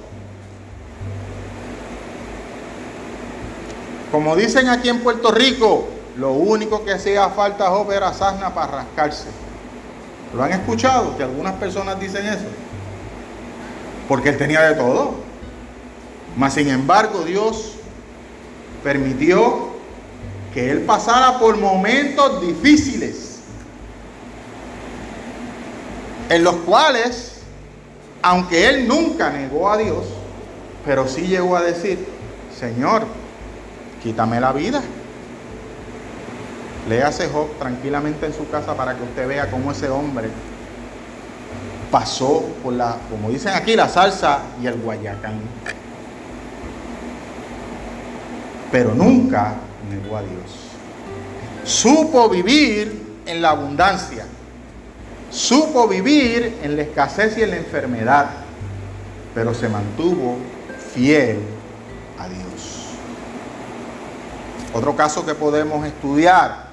Como 4.16 4.34
dicen 4.34 4.70
aquí 4.70 4.88
en 4.88 5.00
Puerto 5.00 5.30
Rico, 5.30 5.88
lo 6.16 6.32
único 6.32 6.82
que 6.86 6.94
hacía 6.94 7.28
falta 7.28 7.68
Job 7.68 7.92
era 7.92 8.08
asna 8.08 8.54
para 8.54 8.78
rascarse. 8.78 9.26
¿Lo 10.34 10.42
han 10.42 10.52
escuchado? 10.52 11.14
Que 11.18 11.22
algunas 11.22 11.52
personas 11.56 12.00
dicen 12.00 12.24
eso. 12.24 12.46
Porque 14.08 14.30
él 14.30 14.38
tenía 14.38 14.62
de 14.62 14.74
todo. 14.74 15.16
Mas 16.34 16.54
sin 16.54 16.70
embargo 16.70 17.24
Dios 17.24 17.72
permitió 18.82 19.72
que 20.54 20.70
él 20.70 20.80
pasara 20.86 21.38
por 21.38 21.58
momentos 21.58 22.40
difíciles. 22.40 23.40
En 26.30 26.42
los 26.42 26.54
cuales, 26.64 27.42
aunque 28.22 28.66
él 28.66 28.88
nunca 28.88 29.28
negó 29.28 29.68
a 29.68 29.76
Dios, 29.76 30.06
pero 30.86 31.06
sí 31.06 31.26
llegó 31.26 31.54
a 31.54 31.60
decir, 31.60 31.98
Señor, 32.58 33.04
quítame 34.06 34.40
la 34.40 34.52
vida. 34.52 34.80
Léase 36.88 37.28
Job 37.28 37.58
tranquilamente 37.58 38.26
en 38.26 38.32
su 38.32 38.48
casa 38.48 38.76
para 38.76 38.94
que 38.94 39.02
usted 39.02 39.26
vea 39.26 39.50
cómo 39.50 39.72
ese 39.72 39.88
hombre 39.88 40.28
pasó 41.90 42.44
por 42.62 42.74
la, 42.74 42.98
como 43.10 43.30
dicen 43.30 43.54
aquí, 43.54 43.74
la 43.74 43.88
salsa 43.88 44.42
y 44.62 44.68
el 44.68 44.80
guayacán. 44.80 45.40
Pero 48.70 48.94
nunca 48.94 49.54
negó 49.90 50.18
a 50.18 50.22
Dios. 50.22 50.70
Supo 51.64 52.28
vivir 52.28 53.18
en 53.26 53.42
la 53.42 53.50
abundancia. 53.50 54.24
Supo 55.30 55.88
vivir 55.88 56.60
en 56.62 56.76
la 56.76 56.82
escasez 56.82 57.38
y 57.38 57.42
en 57.42 57.50
la 57.50 57.56
enfermedad. 57.56 58.26
Pero 59.34 59.52
se 59.52 59.68
mantuvo 59.68 60.36
fiel 60.94 61.40
a 62.20 62.28
Dios. 62.28 62.46
Otro 64.76 64.94
caso 64.94 65.24
que 65.24 65.34
podemos 65.34 65.86
estudiar 65.86 66.66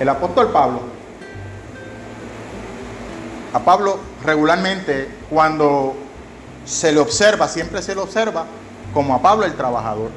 el 0.00 0.08
apóstol 0.08 0.50
Pablo, 0.50 0.80
a 3.54 3.60
Pablo 3.60 4.00
regularmente 4.24 5.08
cuando 5.30 5.94
se 6.64 6.90
le 6.90 6.98
observa, 6.98 7.46
siempre 7.46 7.80
se 7.80 7.94
le 7.94 8.00
observa 8.00 8.44
como 8.92 9.14
a 9.14 9.22
Pablo 9.22 9.44
el 9.44 9.54
trabajador. 9.54 10.10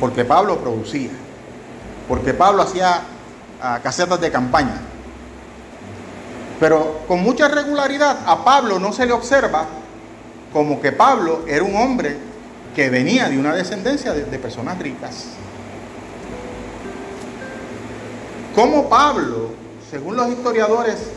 Porque 0.00 0.26
Pablo 0.26 0.58
producía, 0.58 1.12
porque 2.08 2.34
Pablo 2.34 2.60
hacía 2.60 3.00
ah, 3.62 3.80
casetas 3.82 4.20
de 4.20 4.30
campaña. 4.30 4.82
Pero 6.60 7.00
con 7.08 7.22
mucha 7.22 7.48
regularidad 7.48 8.18
a 8.26 8.44
Pablo 8.44 8.78
no 8.78 8.92
se 8.92 9.06
le 9.06 9.14
observa 9.14 9.64
como 10.52 10.78
que 10.78 10.92
Pablo 10.92 11.44
era 11.46 11.64
un 11.64 11.74
hombre 11.74 12.27
que 12.78 12.90
venía 12.90 13.28
de 13.28 13.36
una 13.36 13.56
descendencia 13.56 14.12
de 14.12 14.38
personas 14.38 14.78
ricas. 14.78 15.24
cómo 18.54 18.88
Pablo, 18.88 19.50
según 19.90 20.14
los 20.14 20.28
historiadores 20.28 21.10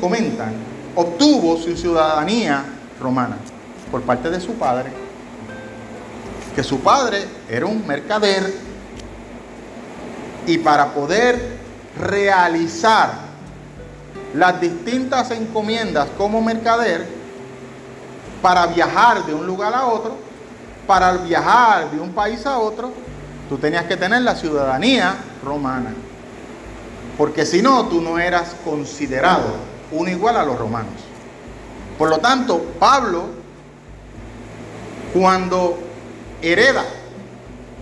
comentan, 0.00 0.54
obtuvo 0.96 1.56
su 1.56 1.76
ciudadanía 1.76 2.64
romana 3.00 3.36
por 3.92 4.02
parte 4.02 4.28
de 4.28 4.40
su 4.40 4.54
padre, 4.54 4.90
que 6.56 6.64
su 6.64 6.80
padre 6.80 7.26
era 7.48 7.64
un 7.66 7.86
mercader 7.86 8.52
y 10.48 10.58
para 10.58 10.92
poder 10.92 11.58
realizar 11.96 13.12
las 14.34 14.60
distintas 14.60 15.30
encomiendas 15.30 16.08
como 16.18 16.42
mercader, 16.42 17.06
para 18.42 18.66
viajar 18.66 19.24
de 19.26 19.32
un 19.32 19.46
lugar 19.46 19.72
a 19.74 19.86
otro, 19.86 20.31
para 20.86 21.12
viajar 21.12 21.90
de 21.90 22.00
un 22.00 22.12
país 22.12 22.44
a 22.46 22.58
otro, 22.58 22.92
tú 23.48 23.58
tenías 23.58 23.84
que 23.86 23.96
tener 23.96 24.22
la 24.22 24.34
ciudadanía 24.34 25.16
romana. 25.44 25.92
Porque 27.16 27.44
si 27.46 27.62
no, 27.62 27.86
tú 27.86 28.00
no 28.00 28.18
eras 28.18 28.56
considerado 28.64 29.54
uno 29.90 30.10
igual 30.10 30.36
a 30.36 30.44
los 30.44 30.58
romanos. 30.58 30.94
Por 31.98 32.08
lo 32.08 32.18
tanto, 32.18 32.60
Pablo, 32.78 33.26
cuando 35.12 35.78
hereda 36.40 36.84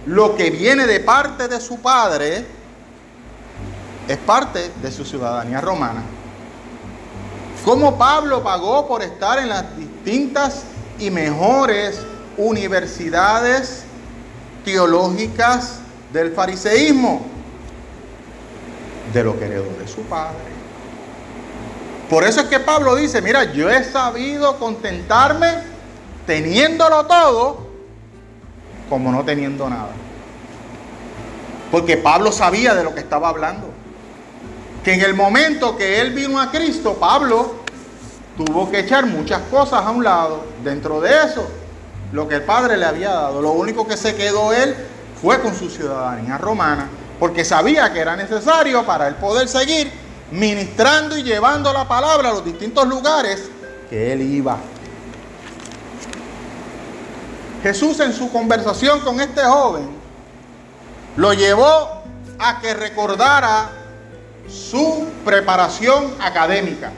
lo 0.07 0.37
que 0.37 0.51
viene 0.51 0.87
de 0.87 1.01
parte 1.01 1.47
de 1.49 1.61
su 1.61 1.81
padre, 1.81 2.45
es 4.09 4.19
parte 4.19 4.73
de 4.83 4.91
su 4.91 5.05
ciudadanía 5.05 5.61
romana. 5.61 6.03
¿Cómo 7.65 7.97
Pablo 7.97 8.43
pagó 8.43 8.89
por 8.89 9.03
estar 9.03 9.39
en 9.39 9.51
las 9.51 9.77
distintas 9.77 10.65
y 10.99 11.11
mejores 11.11 12.01
universidades 12.41 13.85
teológicas 14.65 15.81
del 16.13 16.33
fariseísmo? 16.33 17.31
de 19.13 19.25
lo 19.25 19.39
que 19.39 19.47
heredó 19.47 19.71
de 19.79 19.89
su 19.89 20.03
padre. 20.03 20.39
Por 22.09 22.25
eso 22.25 22.41
es 22.41 22.47
que 22.47 22.61
Pablo 22.61 22.97
dice, 22.97 23.23
mira, 23.23 23.53
yo 23.53 23.71
he 23.71 23.85
sabido 23.85 24.59
contentarme 24.59 25.49
teniéndolo 26.27 27.07
todo 27.07 27.71
como 28.89 29.13
no 29.13 29.25
teniendo 29.25 29.69
nada. 29.69 29.91
Porque 31.71 31.97
Pablo 31.97 32.33
sabía 32.33 32.75
de 32.75 32.83
lo 32.83 32.95
que 32.95 33.01
estaba 33.01 33.29
hablando. 33.29 33.71
Que 34.83 34.95
en 34.95 35.03
el 35.03 35.15
momento 35.15 35.77
que 35.77 36.01
él 36.01 36.13
vino 36.13 36.41
a 36.41 36.51
Cristo, 36.51 36.95
Pablo 36.95 37.55
tuvo 38.37 38.69
que 38.71 38.81
echar 38.81 39.07
muchas 39.07 39.43
cosas 39.43 39.85
a 39.85 39.91
un 39.91 40.03
lado. 40.03 40.45
Dentro 40.65 41.01
de 41.01 41.11
eso, 41.11 41.49
lo 42.13 42.29
que 42.29 42.37
el 42.37 42.43
Padre 42.43 42.77
le 42.77 42.87
había 42.87 43.11
dado. 43.11 43.43
Lo 43.43 43.53
único 43.53 43.87
que 43.87 43.97
se 43.97 44.15
quedó 44.15 44.53
él 44.53 44.75
fue 45.21 45.41
con 45.41 45.55
su 45.55 45.69
ciudadanía 45.69 46.39
romana 46.39 46.89
porque 47.19 47.45
sabía 47.45 47.93
que 47.93 48.01
era 48.01 48.17
necesario 48.17 48.85
para 48.87 49.07
él 49.07 49.15
poder 49.17 49.47
seguir 49.47 49.93
ministrando 50.33 51.17
y 51.19 51.23
llevando 51.23 51.73
la 51.73 51.87
palabra 51.87 52.31
a 52.31 52.33
los 52.33 52.45
distintos 52.45 52.87
lugares 52.89 53.51
que 53.91 54.13
él 54.13 54.23
iba. 54.23 54.57
Jesús 57.63 58.01
en 58.01 58.15
su 58.15 58.33
conversación 58.33 59.01
con 59.01 59.21
este 59.21 59.43
joven 59.43 59.91
lo 61.17 61.35
llevó 61.35 62.03
a 62.39 62.59
que 62.61 62.73
recordara 62.73 63.69
su 64.49 65.07
preparación 65.25 66.15
académica. 66.21 66.91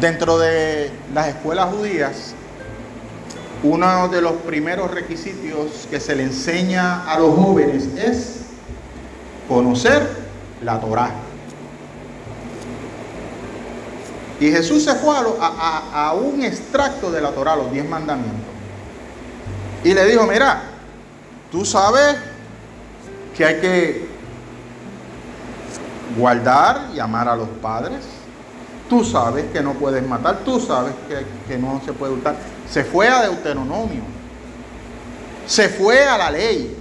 Dentro 0.00 0.38
de 0.38 0.90
las 1.14 1.28
escuelas 1.28 1.72
judías 1.74 2.34
uno 3.62 4.08
de 4.08 4.22
los 4.22 4.32
primeros 4.32 4.90
requisitos 4.90 5.86
que 5.90 6.00
se 6.00 6.16
le 6.16 6.22
enseña 6.22 7.04
a 7.04 7.18
los 7.18 7.34
jóvenes 7.34 7.88
es 7.96 8.40
conocer 9.48 10.08
la 10.62 10.80
Torá. 10.80 11.10
Y 14.40 14.50
Jesús 14.50 14.84
se 14.84 14.94
fue 14.94 15.14
a, 15.14 16.14
un 16.14 16.42
extracto 16.42 17.10
de 17.10 17.20
la 17.20 17.32
Torá, 17.32 17.54
los 17.56 17.70
diez 17.70 17.86
mandamientos. 17.86 18.40
Y 19.84 19.92
le 19.92 20.06
dijo, 20.06 20.26
mira, 20.26 20.62
tú 21.52 21.66
sabes 21.66 22.16
que 23.36 23.44
hay 23.44 23.60
que 23.60 24.08
guardar 26.16 26.88
y 26.94 26.98
amar 26.98 27.28
a 27.28 27.36
los 27.36 27.48
padres. 27.60 28.00
Tú 28.90 29.04
sabes 29.04 29.46
que 29.52 29.62
no 29.62 29.74
puedes 29.74 30.06
matar, 30.06 30.40
tú 30.44 30.60
sabes 30.60 30.92
que, 31.46 31.56
no 31.56 31.80
se 31.86 31.92
puede 31.92 32.12
hurtar 32.12 32.36
se 32.70 32.84
fue 32.84 33.08
a 33.08 33.22
Deuteronomio. 33.22 34.02
Se 35.46 35.68
fue 35.68 36.04
a 36.04 36.16
la 36.16 36.30
ley. 36.30 36.76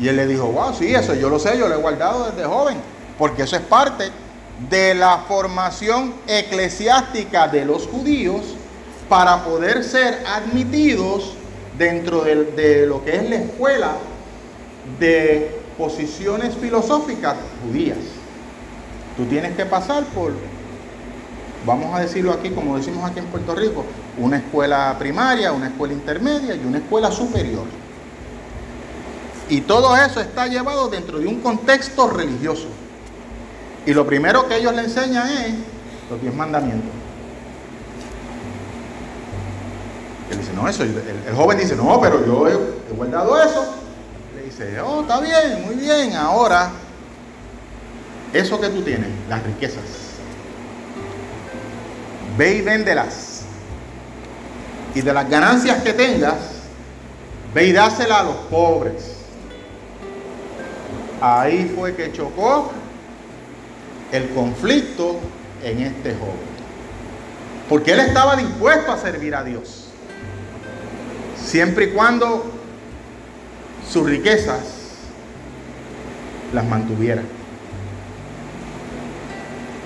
Y 0.00 0.08
él 0.08 0.16
le 0.16 0.26
dijo, 0.26 0.46
wow, 0.46 0.74
sí, 0.74 0.94
eso 0.94 1.14
yo 1.14 1.28
lo 1.28 1.38
sé, 1.38 1.58
yo 1.58 1.68
lo 1.68 1.74
he 1.74 1.78
guardado 1.78 2.30
desde 2.30 2.44
joven. 2.46 2.78
Porque 3.18 3.42
eso 3.42 3.56
es 3.56 3.62
parte 3.62 4.10
de 4.70 4.94
la 4.94 5.18
formación 5.28 6.14
eclesiástica 6.26 7.48
de 7.48 7.64
los 7.64 7.86
judíos 7.86 8.42
para 9.08 9.44
poder 9.44 9.84
ser 9.84 10.22
admitidos 10.26 11.34
dentro 11.78 12.22
de, 12.22 12.44
de 12.52 12.86
lo 12.86 13.04
que 13.04 13.16
es 13.16 13.28
la 13.28 13.36
escuela 13.36 13.92
de 14.98 15.60
posiciones 15.76 16.54
filosóficas 16.56 17.36
judías. 17.62 17.98
Tú 19.16 19.24
tienes 19.26 19.56
que 19.56 19.66
pasar 19.66 20.04
por, 20.04 20.32
vamos 21.66 21.94
a 21.94 22.00
decirlo 22.00 22.32
aquí 22.32 22.50
como 22.50 22.78
decimos 22.78 23.04
aquí 23.10 23.18
en 23.18 23.26
Puerto 23.26 23.54
Rico, 23.54 23.84
una 24.16 24.38
escuela 24.38 24.94
primaria, 24.98 25.52
una 25.52 25.66
escuela 25.66 25.92
intermedia 25.92 26.54
y 26.54 26.64
una 26.64 26.78
escuela 26.78 27.10
superior. 27.10 27.64
Y 29.48 29.60
todo 29.62 29.96
eso 29.96 30.20
está 30.20 30.46
llevado 30.46 30.88
dentro 30.88 31.18
de 31.18 31.26
un 31.26 31.40
contexto 31.40 32.08
religioso. 32.08 32.68
Y 33.84 33.92
lo 33.92 34.06
primero 34.06 34.48
que 34.48 34.56
ellos 34.56 34.74
le 34.74 34.82
enseñan 34.82 35.28
es 35.28 35.54
los 36.10 36.20
diez 36.20 36.34
mandamientos. 36.34 36.90
Él 40.30 40.38
dice, 40.38 40.52
no, 40.54 40.68
eso, 40.68 40.82
el, 40.82 41.34
joven 41.36 41.58
dice, 41.58 41.76
no, 41.76 42.00
pero 42.00 42.24
yo 42.26 42.48
he, 42.48 42.94
guardado 42.96 43.40
eso. 43.40 43.74
Le 44.34 44.42
dice, 44.44 44.80
oh, 44.80 45.02
está 45.02 45.20
bien, 45.20 45.64
muy 45.64 45.76
bien, 45.76 46.16
ahora, 46.16 46.70
eso 48.32 48.60
que 48.60 48.68
tú 48.68 48.82
tienes, 48.82 49.08
las 49.28 49.42
riquezas, 49.44 50.05
ve 52.36 52.56
y 52.56 52.62
véndelas. 52.62 53.42
Y 54.94 55.02
de 55.02 55.12
las 55.12 55.28
ganancias 55.28 55.82
que 55.82 55.92
tengas, 55.92 56.36
ve 57.54 57.66
y 57.66 57.72
dásela 57.72 58.20
a 58.20 58.22
los 58.24 58.36
pobres. 58.50 59.16
Ahí 61.20 61.72
fue 61.76 61.94
que 61.94 62.12
chocó 62.12 62.70
el 64.12 64.28
conflicto 64.30 65.18
en 65.62 65.82
este 65.82 66.14
joven. 66.14 66.56
Porque 67.68 67.92
él 67.92 68.00
estaba 68.00 68.36
dispuesto 68.36 68.92
a 68.92 68.98
servir 68.98 69.34
a 69.34 69.42
Dios 69.42 69.86
siempre 71.46 71.86
y 71.86 71.90
cuando 71.90 72.44
sus 73.90 74.08
riquezas 74.08 74.60
las 76.52 76.64
mantuviera. 76.64 77.22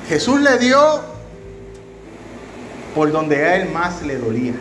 Jesús 0.08 0.40
le 0.40 0.58
dio 0.58 1.09
por 2.94 3.12
donde 3.12 3.44
a 3.44 3.56
él 3.56 3.70
más 3.70 4.02
le 4.02 4.18
dolía. 4.18 4.54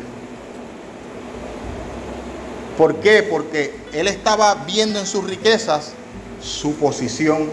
¿Por 2.77 2.95
qué? 3.01 3.23
Porque 3.23 3.75
él 3.91 4.07
estaba 4.07 4.55
viendo 4.65 4.99
en 4.99 5.05
sus 5.05 5.23
riquezas 5.25 5.93
su 6.41 6.75
posición. 6.75 7.49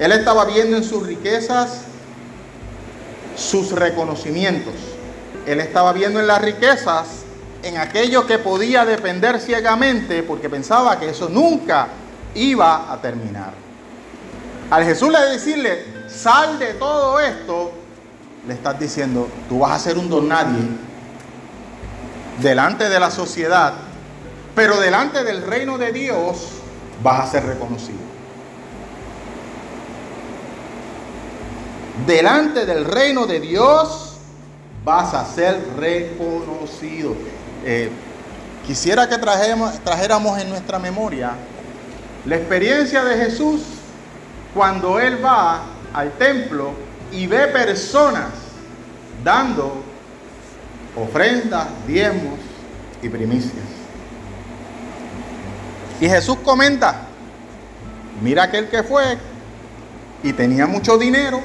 Él 0.00 0.12
estaba 0.12 0.44
viendo 0.44 0.76
en 0.76 0.84
sus 0.84 1.06
riquezas 1.06 1.82
sus 3.36 3.70
reconocimientos. 3.70 4.74
Él 5.46 5.60
estaba 5.60 5.92
viendo 5.92 6.18
en 6.18 6.26
las 6.26 6.42
riquezas 6.42 7.06
en 7.62 7.76
aquello 7.76 8.26
que 8.26 8.38
podía 8.38 8.84
depender 8.84 9.40
ciegamente 9.40 10.22
porque 10.22 10.50
pensaba 10.50 10.98
que 10.98 11.10
eso 11.10 11.28
nunca 11.28 11.88
iba 12.34 12.92
a 12.92 13.00
terminar. 13.00 13.52
Al 14.70 14.84
Jesús 14.84 15.10
le 15.10 15.20
decirle, 15.32 15.84
sal 16.08 16.58
de 16.58 16.74
todo 16.74 17.20
esto, 17.20 17.72
le 18.46 18.54
estás 18.54 18.78
diciendo, 18.78 19.28
tú 19.48 19.60
vas 19.60 19.72
a 19.72 19.78
ser 19.78 19.98
un 19.98 20.08
don 20.08 20.28
nadie 20.28 20.62
delante 22.40 22.88
de 22.88 23.00
la 23.00 23.10
sociedad, 23.10 23.74
pero 24.54 24.78
delante 24.80 25.24
del 25.24 25.42
reino 25.42 25.78
de 25.78 25.92
Dios 25.92 26.48
vas 27.02 27.20
a 27.20 27.30
ser 27.30 27.46
reconocido. 27.46 27.98
Delante 32.06 32.64
del 32.64 32.84
reino 32.84 33.26
de 33.26 33.40
Dios 33.40 34.16
vas 34.84 35.14
a 35.14 35.24
ser 35.24 35.60
reconocido. 35.76 37.14
Eh, 37.64 37.90
quisiera 38.66 39.08
que 39.08 39.18
trajéramos 39.18 40.38
en 40.38 40.48
nuestra 40.48 40.78
memoria 40.78 41.32
la 42.24 42.36
experiencia 42.36 43.04
de 43.04 43.16
Jesús 43.16 43.62
cuando 44.54 44.98
Él 44.98 45.22
va 45.24 45.62
al 45.92 46.12
templo 46.12 46.72
y 47.12 47.26
ve 47.26 47.48
personas 47.48 48.30
dando 49.24 49.82
ofrendas, 50.96 51.66
diezmos 51.86 52.38
y 53.02 53.08
primicias. 53.08 53.64
Y 56.00 56.08
Jesús 56.08 56.38
comenta, 56.44 57.06
mira 58.22 58.44
aquel 58.44 58.68
que 58.68 58.82
fue 58.82 59.18
y 60.22 60.32
tenía 60.32 60.66
mucho 60.66 60.96
dinero 60.96 61.40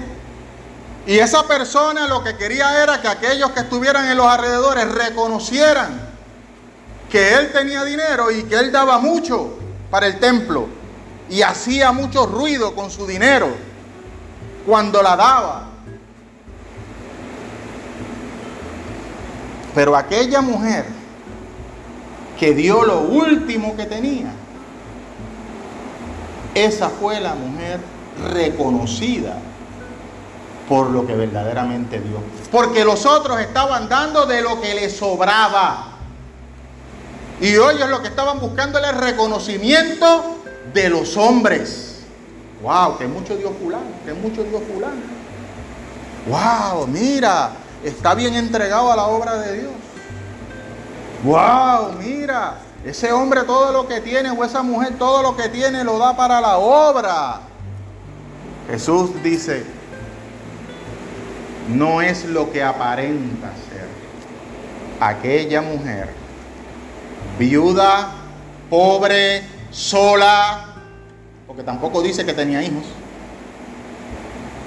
y 1.06 1.19
esa 1.19 1.45
persona 1.47 2.08
lo 2.08 2.23
que 2.23 2.38
quería 2.38 2.82
era 2.82 3.02
que 3.02 3.08
aquellos 3.08 3.52
que 3.52 3.62
estuvieran 3.62 4.08
en 4.08 4.17
los 4.17 4.26
alrededores 4.26 4.89
reconocieran 4.89 6.13
que 7.10 7.36
él 7.36 7.52
tenía 7.52 7.84
dinero 7.84 8.32
y 8.32 8.43
que 8.43 8.56
él 8.56 8.71
daba 8.71 8.99
mucho 8.99 9.58
para 9.91 10.08
el 10.08 10.19
templo 10.19 10.67
y 11.30 11.41
hacía 11.41 11.91
mucho 11.91 12.26
ruido 12.26 12.73
con 12.73 12.89
su 12.89 13.06
dinero 13.06 13.49
cuando 14.65 15.02
la 15.02 15.15
daba. 15.15 15.63
Pero 19.76 19.95
aquella 19.95 20.41
mujer 20.41 20.86
que 22.39 22.54
dio 22.54 22.84
lo 22.84 23.02
último 23.02 23.76
que 23.76 23.86
tenía, 23.86 24.32
esa 26.54 26.89
fue 26.89 27.19
la 27.19 27.34
mujer 27.34 27.80
reconocida 28.32 29.38
por 30.69 30.89
lo 30.89 31.06
que 31.06 31.15
verdaderamente 31.15 31.99
dio. 31.99 32.19
Porque 32.52 32.86
los 32.86 33.06
otros 33.06 33.39
estaban 33.39 33.89
dando 33.89 34.26
de 34.26 34.41
lo 34.41 34.62
que 34.62 34.76
les 34.76 34.95
sobraba. 34.95 35.88
Y 37.41 37.47
ellos 37.47 37.89
lo 37.89 38.02
que 38.02 38.08
estaban 38.08 38.39
buscando 38.39 38.80
era 38.80 38.91
el 38.91 38.97
reconocimiento 38.97 40.38
de 40.73 40.89
los 40.89 41.17
hombres. 41.17 41.92
Wow, 42.63 42.97
que 42.97 43.08
mucho 43.08 43.36
dio 43.36 43.52
fulano, 43.52 43.91
que 44.06 44.13
mucho 44.13 44.41
dio 44.41 44.62
fulano. 44.62 45.02
Wow, 46.28 46.88
mira, 46.88 47.52
está 47.84 48.15
bien 48.15 48.36
entregado 48.36 48.89
a 48.89 48.95
la 48.95 49.08
obra 49.08 49.36
de 49.36 49.60
Dios. 49.60 49.73
Wow, 51.26 51.91
mira, 51.99 52.60
ese 52.86 53.12
hombre 53.12 53.43
todo 53.43 53.73
lo 53.73 53.86
que 53.86 53.99
tiene 53.99 54.32
o 54.32 54.45
esa 54.45 54.63
mujer 54.63 54.97
todo 54.97 55.21
lo 55.21 55.36
que 55.36 55.49
tiene 55.49 55.84
lo 55.84 55.97
da 55.97 56.15
para 56.15 56.39
la 56.39 56.58
obra. 56.58 57.41
Jesús 58.69 59.12
dice, 59.21 59.65
no 61.67 62.02
es 62.02 62.23
lo 62.23 62.49
que 62.49 62.63
aparenta 62.63 63.49
ser. 63.69 63.89
Aquella 65.02 65.62
mujer, 65.62 66.10
viuda, 67.38 68.12
pobre, 68.69 69.43
sola, 69.69 70.72
porque 71.53 71.63
tampoco 71.63 72.01
dice 72.01 72.25
que 72.25 72.33
tenía 72.33 72.63
hijos, 72.63 72.83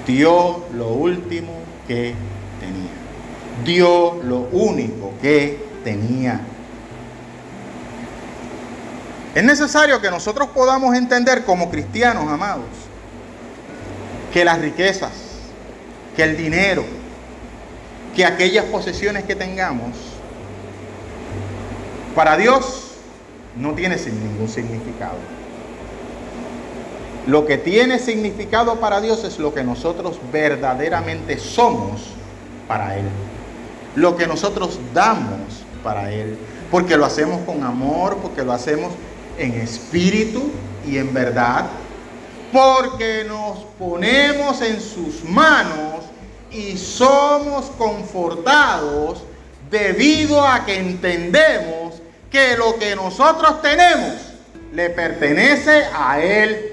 dio 0.05 0.63
lo 0.73 0.87
último 0.87 1.51
que 1.85 2.15
tenía. 2.61 3.65
Dio 3.65 4.23
lo 4.23 4.47
único 4.53 5.11
que 5.21 5.67
tenía. 5.83 6.39
Es 9.35 9.43
necesario 9.43 9.99
que 9.99 10.09
nosotros 10.09 10.47
podamos 10.53 10.95
entender 10.95 11.43
como 11.43 11.69
cristianos, 11.69 12.25
amados, 12.31 12.63
que 14.31 14.45
las 14.45 14.61
riquezas, 14.61 15.11
que 16.15 16.23
el 16.23 16.37
dinero, 16.37 16.85
que 18.15 18.25
aquellas 18.25 18.63
posesiones 18.63 19.25
que 19.25 19.35
tengamos, 19.35 19.91
para 22.15 22.37
Dios 22.37 22.93
no 23.57 23.73
tiene 23.73 23.97
ningún 23.97 24.47
significado. 24.47 25.36
Lo 27.27 27.45
que 27.45 27.57
tiene 27.57 27.99
significado 27.99 28.79
para 28.79 29.01
Dios 29.01 29.25
es 29.25 29.37
lo 29.37 29.53
que 29.53 29.61
nosotros 29.61 30.17
verdaderamente 30.31 31.37
somos 31.37 32.01
para 32.69 32.97
Él. 32.97 33.03
Lo 33.95 34.15
que 34.15 34.27
nosotros 34.27 34.79
damos 34.93 35.65
para 35.83 36.09
Él. 36.09 36.37
Porque 36.71 36.95
lo 36.95 37.05
hacemos 37.05 37.41
con 37.45 37.63
amor, 37.65 38.17
porque 38.21 38.43
lo 38.43 38.53
hacemos 38.53 38.93
en 39.37 39.55
espíritu 39.55 40.49
y 40.87 40.97
en 40.97 41.13
verdad. 41.13 41.65
Porque 42.53 43.25
nos 43.27 43.59
ponemos 43.77 44.61
en 44.61 44.79
sus 44.79 45.25
manos 45.25 46.05
y 46.49 46.77
somos 46.77 47.65
confortados 47.77 49.23
debido 49.69 50.47
a 50.47 50.65
que 50.65 50.77
entendemos 50.77 51.95
que 52.31 52.55
lo 52.55 52.77
que 52.79 52.95
nosotros 52.95 53.61
tenemos 53.61 54.15
le 54.71 54.89
pertenece 54.91 55.83
a 55.93 56.21
Él. 56.21 56.66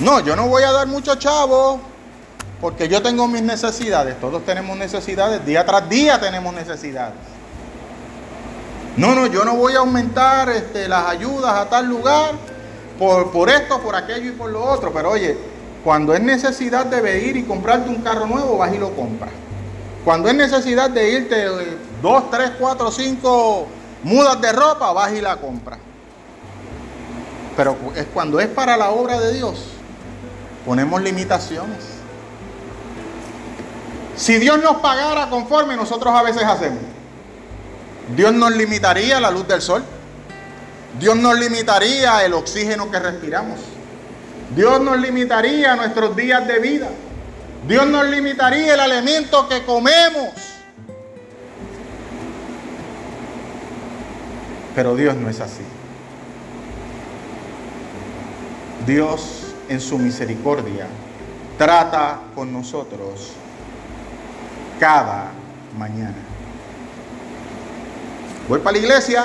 No, 0.00 0.20
yo 0.20 0.36
no 0.36 0.48
voy 0.48 0.62
a 0.62 0.72
dar 0.72 0.86
mucho 0.86 1.14
chavo 1.14 1.80
porque 2.60 2.88
yo 2.88 3.02
tengo 3.02 3.26
mis 3.28 3.42
necesidades. 3.42 4.20
Todos 4.20 4.44
tenemos 4.44 4.76
necesidades, 4.76 5.44
día 5.46 5.64
tras 5.64 5.88
día 5.88 6.20
tenemos 6.20 6.54
necesidades. 6.54 7.14
No, 8.96 9.14
no, 9.14 9.26
yo 9.26 9.44
no 9.44 9.56
voy 9.56 9.74
a 9.74 9.78
aumentar 9.78 10.48
este, 10.50 10.88
las 10.88 11.06
ayudas 11.08 11.52
a 11.52 11.68
tal 11.68 11.86
lugar 11.86 12.32
por, 12.98 13.48
esto, 13.50 13.80
por 13.80 13.94
aquello 13.94 14.30
y 14.30 14.32
por 14.32 14.50
lo 14.50 14.64
otro. 14.64 14.92
Pero 14.92 15.10
oye, 15.10 15.36
cuando 15.84 16.14
es 16.14 16.20
necesidad 16.20 16.86
de 16.86 17.20
ir 17.20 17.36
y 17.36 17.42
comprarte 17.44 17.88
un 17.88 18.02
carro 18.02 18.26
nuevo, 18.26 18.58
vas 18.58 18.74
y 18.74 18.78
lo 18.78 18.94
compras. 18.94 19.30
Cuando 20.04 20.28
es 20.28 20.34
necesidad 20.34 20.88
de 20.88 21.10
irte 21.10 21.46
eh, 21.46 21.78
dos, 22.00 22.30
tres, 22.30 22.52
cuatro, 22.58 22.90
cinco 22.90 23.66
mudas 24.02 24.40
de 24.40 24.52
ropa, 24.52 24.92
vas 24.92 25.12
y 25.12 25.20
la 25.20 25.36
compras. 25.36 25.78
Pero 27.56 27.76
es 27.94 28.06
cuando 28.14 28.40
es 28.40 28.48
para 28.48 28.76
la 28.76 28.90
obra 28.90 29.18
de 29.18 29.34
Dios, 29.34 29.75
ponemos 30.66 31.00
limitaciones. 31.00 31.78
Si 34.16 34.38
Dios 34.38 34.60
nos 34.60 34.78
pagara 34.78 35.30
conforme 35.30 35.76
nosotros 35.76 36.12
a 36.12 36.22
veces 36.22 36.42
hacemos, 36.42 36.82
Dios 38.14 38.32
nos 38.32 38.54
limitaría 38.54 39.20
la 39.20 39.30
luz 39.30 39.46
del 39.46 39.62
sol. 39.62 39.84
Dios 40.98 41.16
nos 41.16 41.38
limitaría 41.38 42.24
el 42.24 42.34
oxígeno 42.34 42.90
que 42.90 42.98
respiramos. 42.98 43.60
Dios 44.54 44.80
nos 44.80 44.98
limitaría 44.98 45.76
nuestros 45.76 46.16
días 46.16 46.46
de 46.46 46.58
vida. 46.58 46.88
Dios 47.68 47.86
nos 47.86 48.06
limitaría 48.06 48.74
el 48.74 48.80
alimento 48.80 49.48
que 49.48 49.64
comemos. 49.64 50.30
Pero 54.74 54.96
Dios 54.96 55.14
no 55.16 55.28
es 55.28 55.40
así. 55.40 55.62
Dios 58.86 59.45
en 59.68 59.80
su 59.80 59.98
misericordia 59.98 60.86
trata 61.58 62.20
con 62.34 62.52
nosotros 62.52 63.32
cada 64.78 65.30
mañana. 65.78 66.16
Voy 68.48 68.60
para 68.60 68.72
la 68.72 68.78
iglesia, 68.78 69.24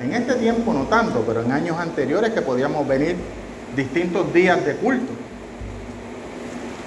en 0.00 0.14
este 0.14 0.34
tiempo 0.34 0.72
no 0.72 0.84
tanto, 0.84 1.22
pero 1.26 1.42
en 1.42 1.52
años 1.52 1.78
anteriores 1.78 2.30
que 2.32 2.42
podíamos 2.42 2.86
venir 2.86 3.16
distintos 3.74 4.32
días 4.32 4.64
de 4.64 4.76
culto. 4.76 5.12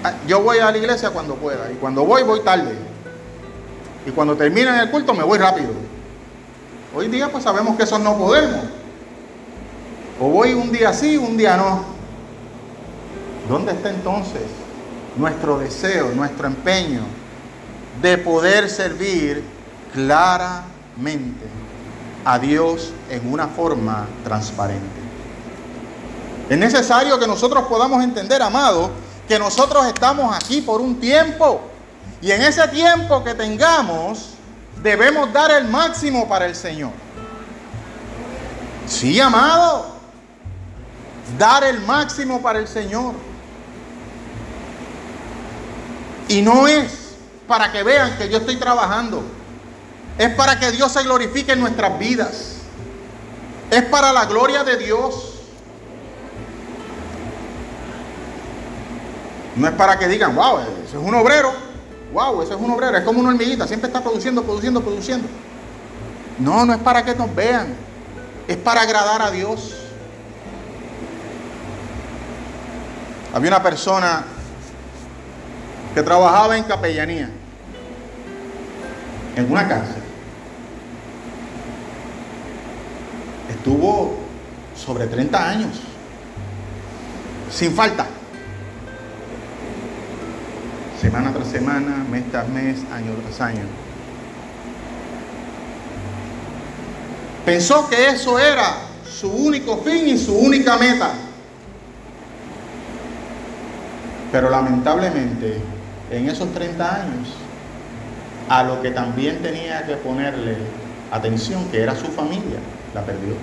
Ah, 0.02 0.14
yo 0.26 0.42
voy 0.42 0.58
a 0.58 0.70
la 0.70 0.78
iglesia 0.78 1.10
cuando 1.10 1.34
pueda 1.34 1.70
y 1.70 1.74
cuando 1.74 2.04
voy 2.04 2.22
voy 2.22 2.40
tarde. 2.40 2.74
Y 4.06 4.10
cuando 4.10 4.34
termina 4.34 4.82
el 4.82 4.90
culto 4.90 5.12
me 5.14 5.22
voy 5.22 5.38
rápido. 5.38 5.68
Hoy 6.96 7.08
día 7.08 7.28
pues 7.30 7.44
sabemos 7.44 7.76
que 7.76 7.84
eso 7.84 7.98
no 7.98 8.16
podemos. 8.16 8.64
O 10.18 10.28
voy 10.28 10.54
un 10.54 10.72
día 10.72 10.92
sí, 10.92 11.16
un 11.16 11.36
día 11.36 11.56
no. 11.56 11.99
¿Dónde 13.50 13.72
está 13.72 13.90
entonces 13.90 14.42
nuestro 15.16 15.58
deseo, 15.58 16.12
nuestro 16.14 16.46
empeño 16.46 17.00
de 18.00 18.16
poder 18.16 18.70
servir 18.70 19.42
claramente 19.92 21.46
a 22.24 22.38
Dios 22.38 22.92
en 23.10 23.32
una 23.32 23.48
forma 23.48 24.06
transparente? 24.22 25.00
Es 26.48 26.56
necesario 26.56 27.18
que 27.18 27.26
nosotros 27.26 27.64
podamos 27.64 28.04
entender, 28.04 28.40
amado, 28.40 28.92
que 29.26 29.36
nosotros 29.36 29.84
estamos 29.84 30.32
aquí 30.32 30.60
por 30.60 30.80
un 30.80 31.00
tiempo. 31.00 31.60
Y 32.22 32.30
en 32.30 32.42
ese 32.42 32.68
tiempo 32.68 33.24
que 33.24 33.34
tengamos, 33.34 34.34
debemos 34.80 35.32
dar 35.32 35.50
el 35.50 35.66
máximo 35.66 36.28
para 36.28 36.46
el 36.46 36.54
Señor. 36.54 36.92
Sí, 38.86 39.18
amado. 39.18 39.86
Dar 41.36 41.64
el 41.64 41.80
máximo 41.80 42.40
para 42.40 42.60
el 42.60 42.68
Señor. 42.68 43.29
Y 46.30 46.42
no 46.42 46.68
es 46.68 47.16
para 47.48 47.72
que 47.72 47.82
vean 47.82 48.16
que 48.16 48.28
yo 48.28 48.38
estoy 48.38 48.54
trabajando. 48.54 49.20
Es 50.16 50.32
para 50.34 50.60
que 50.60 50.70
Dios 50.70 50.92
se 50.92 51.02
glorifique 51.02 51.50
en 51.50 51.58
nuestras 51.58 51.98
vidas. 51.98 52.58
Es 53.68 53.82
para 53.82 54.12
la 54.12 54.26
gloria 54.26 54.62
de 54.62 54.76
Dios. 54.76 55.40
No 59.56 59.66
es 59.66 59.74
para 59.74 59.98
que 59.98 60.06
digan, 60.06 60.36
wow, 60.36 60.60
ese 60.60 60.96
es 60.96 61.02
un 61.02 61.12
obrero. 61.16 61.52
Wow, 62.12 62.42
ese 62.42 62.54
es 62.54 62.60
un 62.60 62.70
obrero. 62.70 62.96
Es 62.96 63.02
como 63.02 63.18
una 63.18 63.30
hormiguita. 63.30 63.66
Siempre 63.66 63.88
está 63.88 64.00
produciendo, 64.00 64.44
produciendo, 64.44 64.80
produciendo. 64.82 65.26
No, 66.38 66.64
no 66.64 66.74
es 66.74 66.78
para 66.78 67.04
que 67.04 67.16
nos 67.16 67.34
vean. 67.34 67.74
Es 68.46 68.56
para 68.56 68.82
agradar 68.82 69.20
a 69.20 69.32
Dios. 69.32 69.74
Había 73.34 73.48
una 73.48 73.62
persona 73.64 74.24
que 75.94 76.02
trabajaba 76.02 76.56
en 76.56 76.64
capellanía, 76.64 77.30
en 79.36 79.50
una 79.50 79.68
cárcel. 79.68 80.02
Estuvo 83.48 84.16
sobre 84.76 85.06
30 85.06 85.48
años, 85.48 85.80
sin 87.50 87.72
falta. 87.74 88.06
Semana 91.00 91.32
tras 91.32 91.48
semana, 91.48 92.04
mes 92.10 92.30
tras 92.30 92.48
mes, 92.48 92.78
año 92.92 93.12
tras 93.22 93.40
año. 93.40 93.64
Pensó 97.44 97.88
que 97.88 98.08
eso 98.08 98.38
era 98.38 98.76
su 99.10 99.30
único 99.30 99.78
fin 99.78 100.08
y 100.08 100.18
su 100.18 100.36
única 100.36 100.76
meta. 100.76 101.10
Pero 104.30 104.50
lamentablemente, 104.50 105.60
en 106.10 106.28
esos 106.28 106.52
30 106.52 107.02
años, 107.02 107.34
a 108.48 108.64
lo 108.64 108.82
que 108.82 108.90
también 108.90 109.40
tenía 109.42 109.86
que 109.86 109.96
ponerle 109.96 110.56
atención, 111.10 111.64
que 111.70 111.80
era 111.82 111.94
su 111.94 112.06
familia, 112.06 112.58
la 112.94 113.04
perdió. 113.04 113.34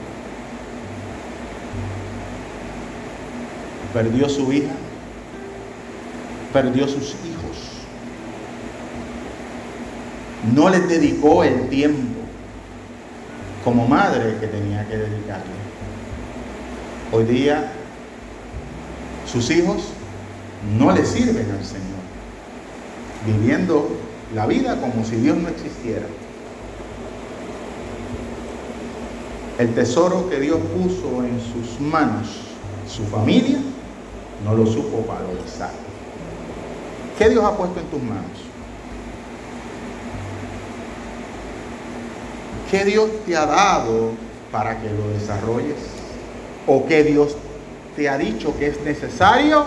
Perdió 3.93 4.29
su 4.29 4.51
hija, 4.51 4.73
perdió 6.51 6.87
sus 6.87 7.15
hijos. 7.25 7.57
No 10.53 10.69
les 10.69 10.87
dedicó 10.87 11.43
el 11.43 11.69
tiempo 11.69 12.21
como 13.63 13.87
madre 13.87 14.37
que 14.39 14.47
tenía 14.47 14.87
que 14.87 14.97
dedicarle. 14.97 15.57
Hoy 17.11 17.23
día 17.25 17.71
sus 19.31 19.49
hijos 19.51 19.89
no 20.77 20.91
le 20.91 21.05
sirven 21.05 21.51
al 21.51 21.63
Señor, 21.65 22.06
viviendo 23.27 23.89
la 24.33 24.47
vida 24.47 24.79
como 24.79 25.03
si 25.03 25.17
Dios 25.17 25.37
no 25.37 25.49
existiera. 25.49 26.05
El 29.59 29.73
tesoro 29.73 30.29
que 30.29 30.39
Dios 30.39 30.59
puso 30.75 31.23
en 31.23 31.39
sus 31.41 31.79
manos, 31.79 32.27
su 32.87 33.03
familia, 33.05 33.59
no 34.45 34.55
lo 34.55 34.65
supo 34.65 35.03
valorizar. 35.07 35.71
¿Qué 37.17 37.29
Dios 37.29 37.43
ha 37.43 37.57
puesto 37.57 37.79
en 37.79 37.87
tus 37.87 38.01
manos? 38.01 38.23
¿Qué 42.69 42.85
Dios 42.85 43.09
te 43.25 43.35
ha 43.35 43.45
dado 43.45 44.11
para 44.51 44.79
que 44.79 44.89
lo 44.89 45.09
desarrolles? 45.09 45.77
¿O 46.67 46.85
qué 46.85 47.03
Dios 47.03 47.35
te 47.95 48.07
ha 48.09 48.17
dicho 48.17 48.55
que 48.59 48.67
es 48.67 48.81
necesario 48.81 49.65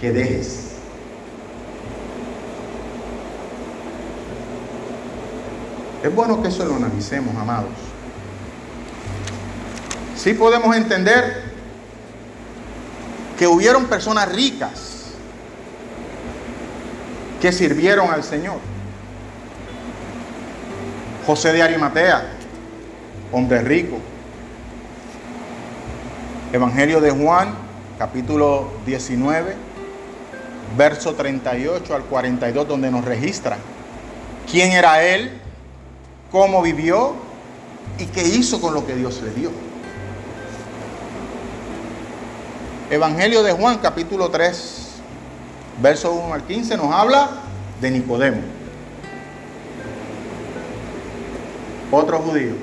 que 0.00 0.10
dejes? 0.10 0.69
Es 6.02 6.14
bueno 6.14 6.42
que 6.42 6.48
eso 6.48 6.64
lo 6.64 6.76
analicemos, 6.76 7.34
amados. 7.36 7.70
Sí 10.16 10.34
podemos 10.34 10.74
entender 10.74 11.44
que 13.38 13.46
hubieron 13.46 13.86
personas 13.86 14.30
ricas 14.32 15.14
que 17.40 17.52
sirvieron 17.52 18.10
al 18.10 18.22
Señor. 18.22 18.58
José 21.26 21.52
de 21.52 21.62
Arimatea, 21.62 22.24
hombre 23.32 23.62
rico. 23.62 23.98
Evangelio 26.52 27.00
de 27.00 27.10
Juan, 27.10 27.54
capítulo 27.98 28.72
19, 28.84 29.54
verso 30.76 31.14
38 31.14 31.94
al 31.94 32.02
42, 32.02 32.66
donde 32.66 32.90
nos 32.90 33.04
registra 33.04 33.56
quién 34.50 34.72
era 34.72 35.02
él, 35.02 35.39
cómo 36.30 36.62
vivió 36.62 37.14
y 37.98 38.06
qué 38.06 38.26
hizo 38.26 38.60
con 38.60 38.74
lo 38.74 38.86
que 38.86 38.94
Dios 38.94 39.20
le 39.22 39.30
dio. 39.32 39.50
Evangelio 42.90 43.42
de 43.42 43.52
Juan, 43.52 43.78
capítulo 43.78 44.30
3, 44.30 44.88
verso 45.80 46.12
1 46.12 46.34
al 46.34 46.42
15, 46.44 46.76
nos 46.76 46.92
habla 46.92 47.30
de 47.80 47.90
Nicodemo, 47.90 48.40
otro 51.90 52.18
judío. 52.18 52.54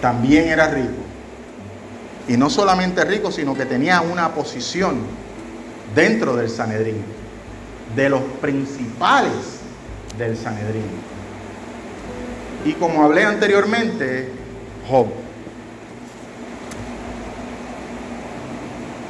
También 0.00 0.48
era 0.48 0.68
rico. 0.68 1.02
Y 2.28 2.36
no 2.36 2.48
solamente 2.50 3.04
rico, 3.04 3.30
sino 3.30 3.54
que 3.54 3.66
tenía 3.66 4.00
una 4.00 4.34
posición 4.34 4.98
dentro 5.94 6.36
del 6.36 6.48
Sanedrín, 6.48 7.02
de 7.96 8.08
los 8.08 8.22
principales 8.40 9.53
del 10.18 10.36
Sanedrín. 10.36 10.84
Y 12.64 12.72
como 12.74 13.04
hablé 13.04 13.24
anteriormente, 13.24 14.32
Job. 14.88 15.06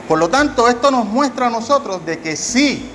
Por 0.09 0.19
lo 0.19 0.29
tanto, 0.29 0.69
esto 0.69 0.90
nos 0.90 1.07
muestra 1.07 1.47
a 1.47 1.51
nosotros 1.51 2.05
de 2.05 2.19
que 2.19 2.37
sí, 2.37 2.90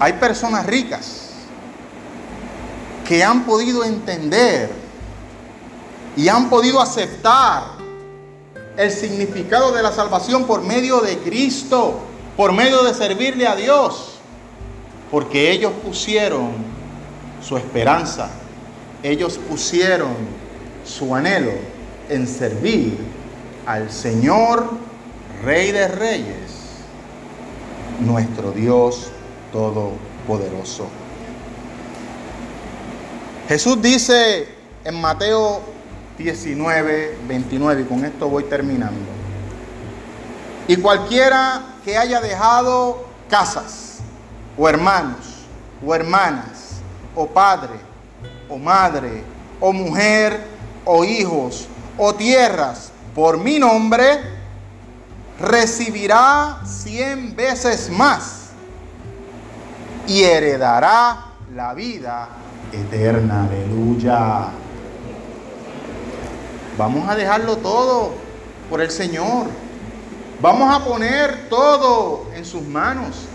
hay 0.00 0.14
personas 0.14 0.66
ricas 0.66 1.30
que 3.06 3.22
han 3.22 3.44
podido 3.44 3.84
entender 3.84 4.70
y 6.16 6.28
han 6.28 6.50
podido 6.50 6.80
aceptar 6.80 7.76
el 8.76 8.90
significado 8.90 9.72
de 9.72 9.82
la 9.82 9.92
salvación 9.92 10.44
por 10.44 10.62
medio 10.62 11.00
de 11.00 11.18
Cristo, 11.18 12.00
por 12.36 12.52
medio 12.52 12.82
de 12.82 12.92
servirle 12.92 13.46
a 13.46 13.54
Dios 13.54 14.15
porque 15.16 15.50
ellos 15.50 15.72
pusieron 15.82 16.50
su 17.42 17.56
esperanza, 17.56 18.28
ellos 19.02 19.40
pusieron 19.48 20.14
su 20.84 21.14
anhelo 21.14 21.52
en 22.10 22.28
servir 22.28 22.98
al 23.64 23.90
Señor, 23.90 24.68
Rey 25.42 25.72
de 25.72 25.88
Reyes 25.88 26.82
nuestro 28.00 28.52
Dios 28.52 29.08
Todopoderoso. 29.52 30.86
Jesús 33.48 33.80
dice 33.80 34.48
en 34.84 35.00
Mateo 35.00 35.62
19, 36.18 37.16
29, 37.26 37.80
y 37.80 37.84
con 37.86 38.04
esto 38.04 38.28
voy 38.28 38.44
terminando. 38.44 39.00
Y 40.68 40.76
cualquiera 40.76 41.76
que 41.86 41.96
haya 41.96 42.20
dejado 42.20 43.06
casas, 43.30 43.85
o 44.56 44.68
hermanos, 44.68 45.46
o 45.84 45.94
hermanas, 45.94 46.80
o 47.14 47.26
padre, 47.26 47.74
o 48.48 48.58
madre, 48.58 49.22
o 49.60 49.72
mujer, 49.72 50.40
o 50.84 51.04
hijos, 51.04 51.68
o 51.98 52.14
tierras, 52.14 52.92
por 53.14 53.38
mi 53.38 53.58
nombre, 53.58 54.20
recibirá 55.40 56.60
cien 56.64 57.34
veces 57.36 57.90
más 57.90 58.50
y 60.06 60.22
heredará 60.22 61.26
la 61.54 61.74
vida 61.74 62.28
eterna. 62.72 63.44
Aleluya. 63.44 64.48
Vamos 66.78 67.08
a 67.08 67.14
dejarlo 67.14 67.56
todo 67.56 68.12
por 68.68 68.80
el 68.80 68.90
Señor. 68.90 69.46
Vamos 70.40 70.74
a 70.74 70.84
poner 70.84 71.48
todo 71.48 72.26
en 72.34 72.44
sus 72.44 72.62
manos. 72.62 73.26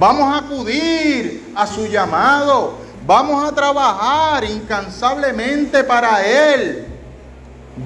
Vamos 0.00 0.34
a 0.34 0.38
acudir 0.38 1.52
a 1.54 1.66
su 1.66 1.86
llamado. 1.86 2.78
Vamos 3.06 3.44
a 3.44 3.54
trabajar 3.54 4.42
incansablemente 4.44 5.84
para 5.84 6.26
Él. 6.26 6.86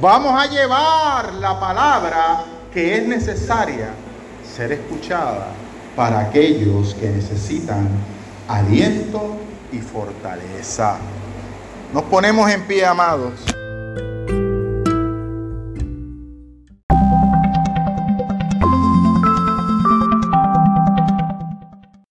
Vamos 0.00 0.40
a 0.40 0.46
llevar 0.46 1.35
la 1.35 1.59
palabra 1.59 2.44
que 2.72 2.98
es 2.98 3.09
necesaria 3.09 3.88
ser 4.57 4.70
escuchada 4.70 5.48
para 5.96 6.20
aquellos 6.20 6.94
que 6.94 7.09
necesitan 7.09 7.88
aliento 8.46 9.37
y 9.72 9.79
fortaleza. 9.79 10.98
Nos 11.92 12.05
ponemos 12.05 12.48
en 12.48 12.62
pie, 12.62 12.87
amados. 12.87 13.33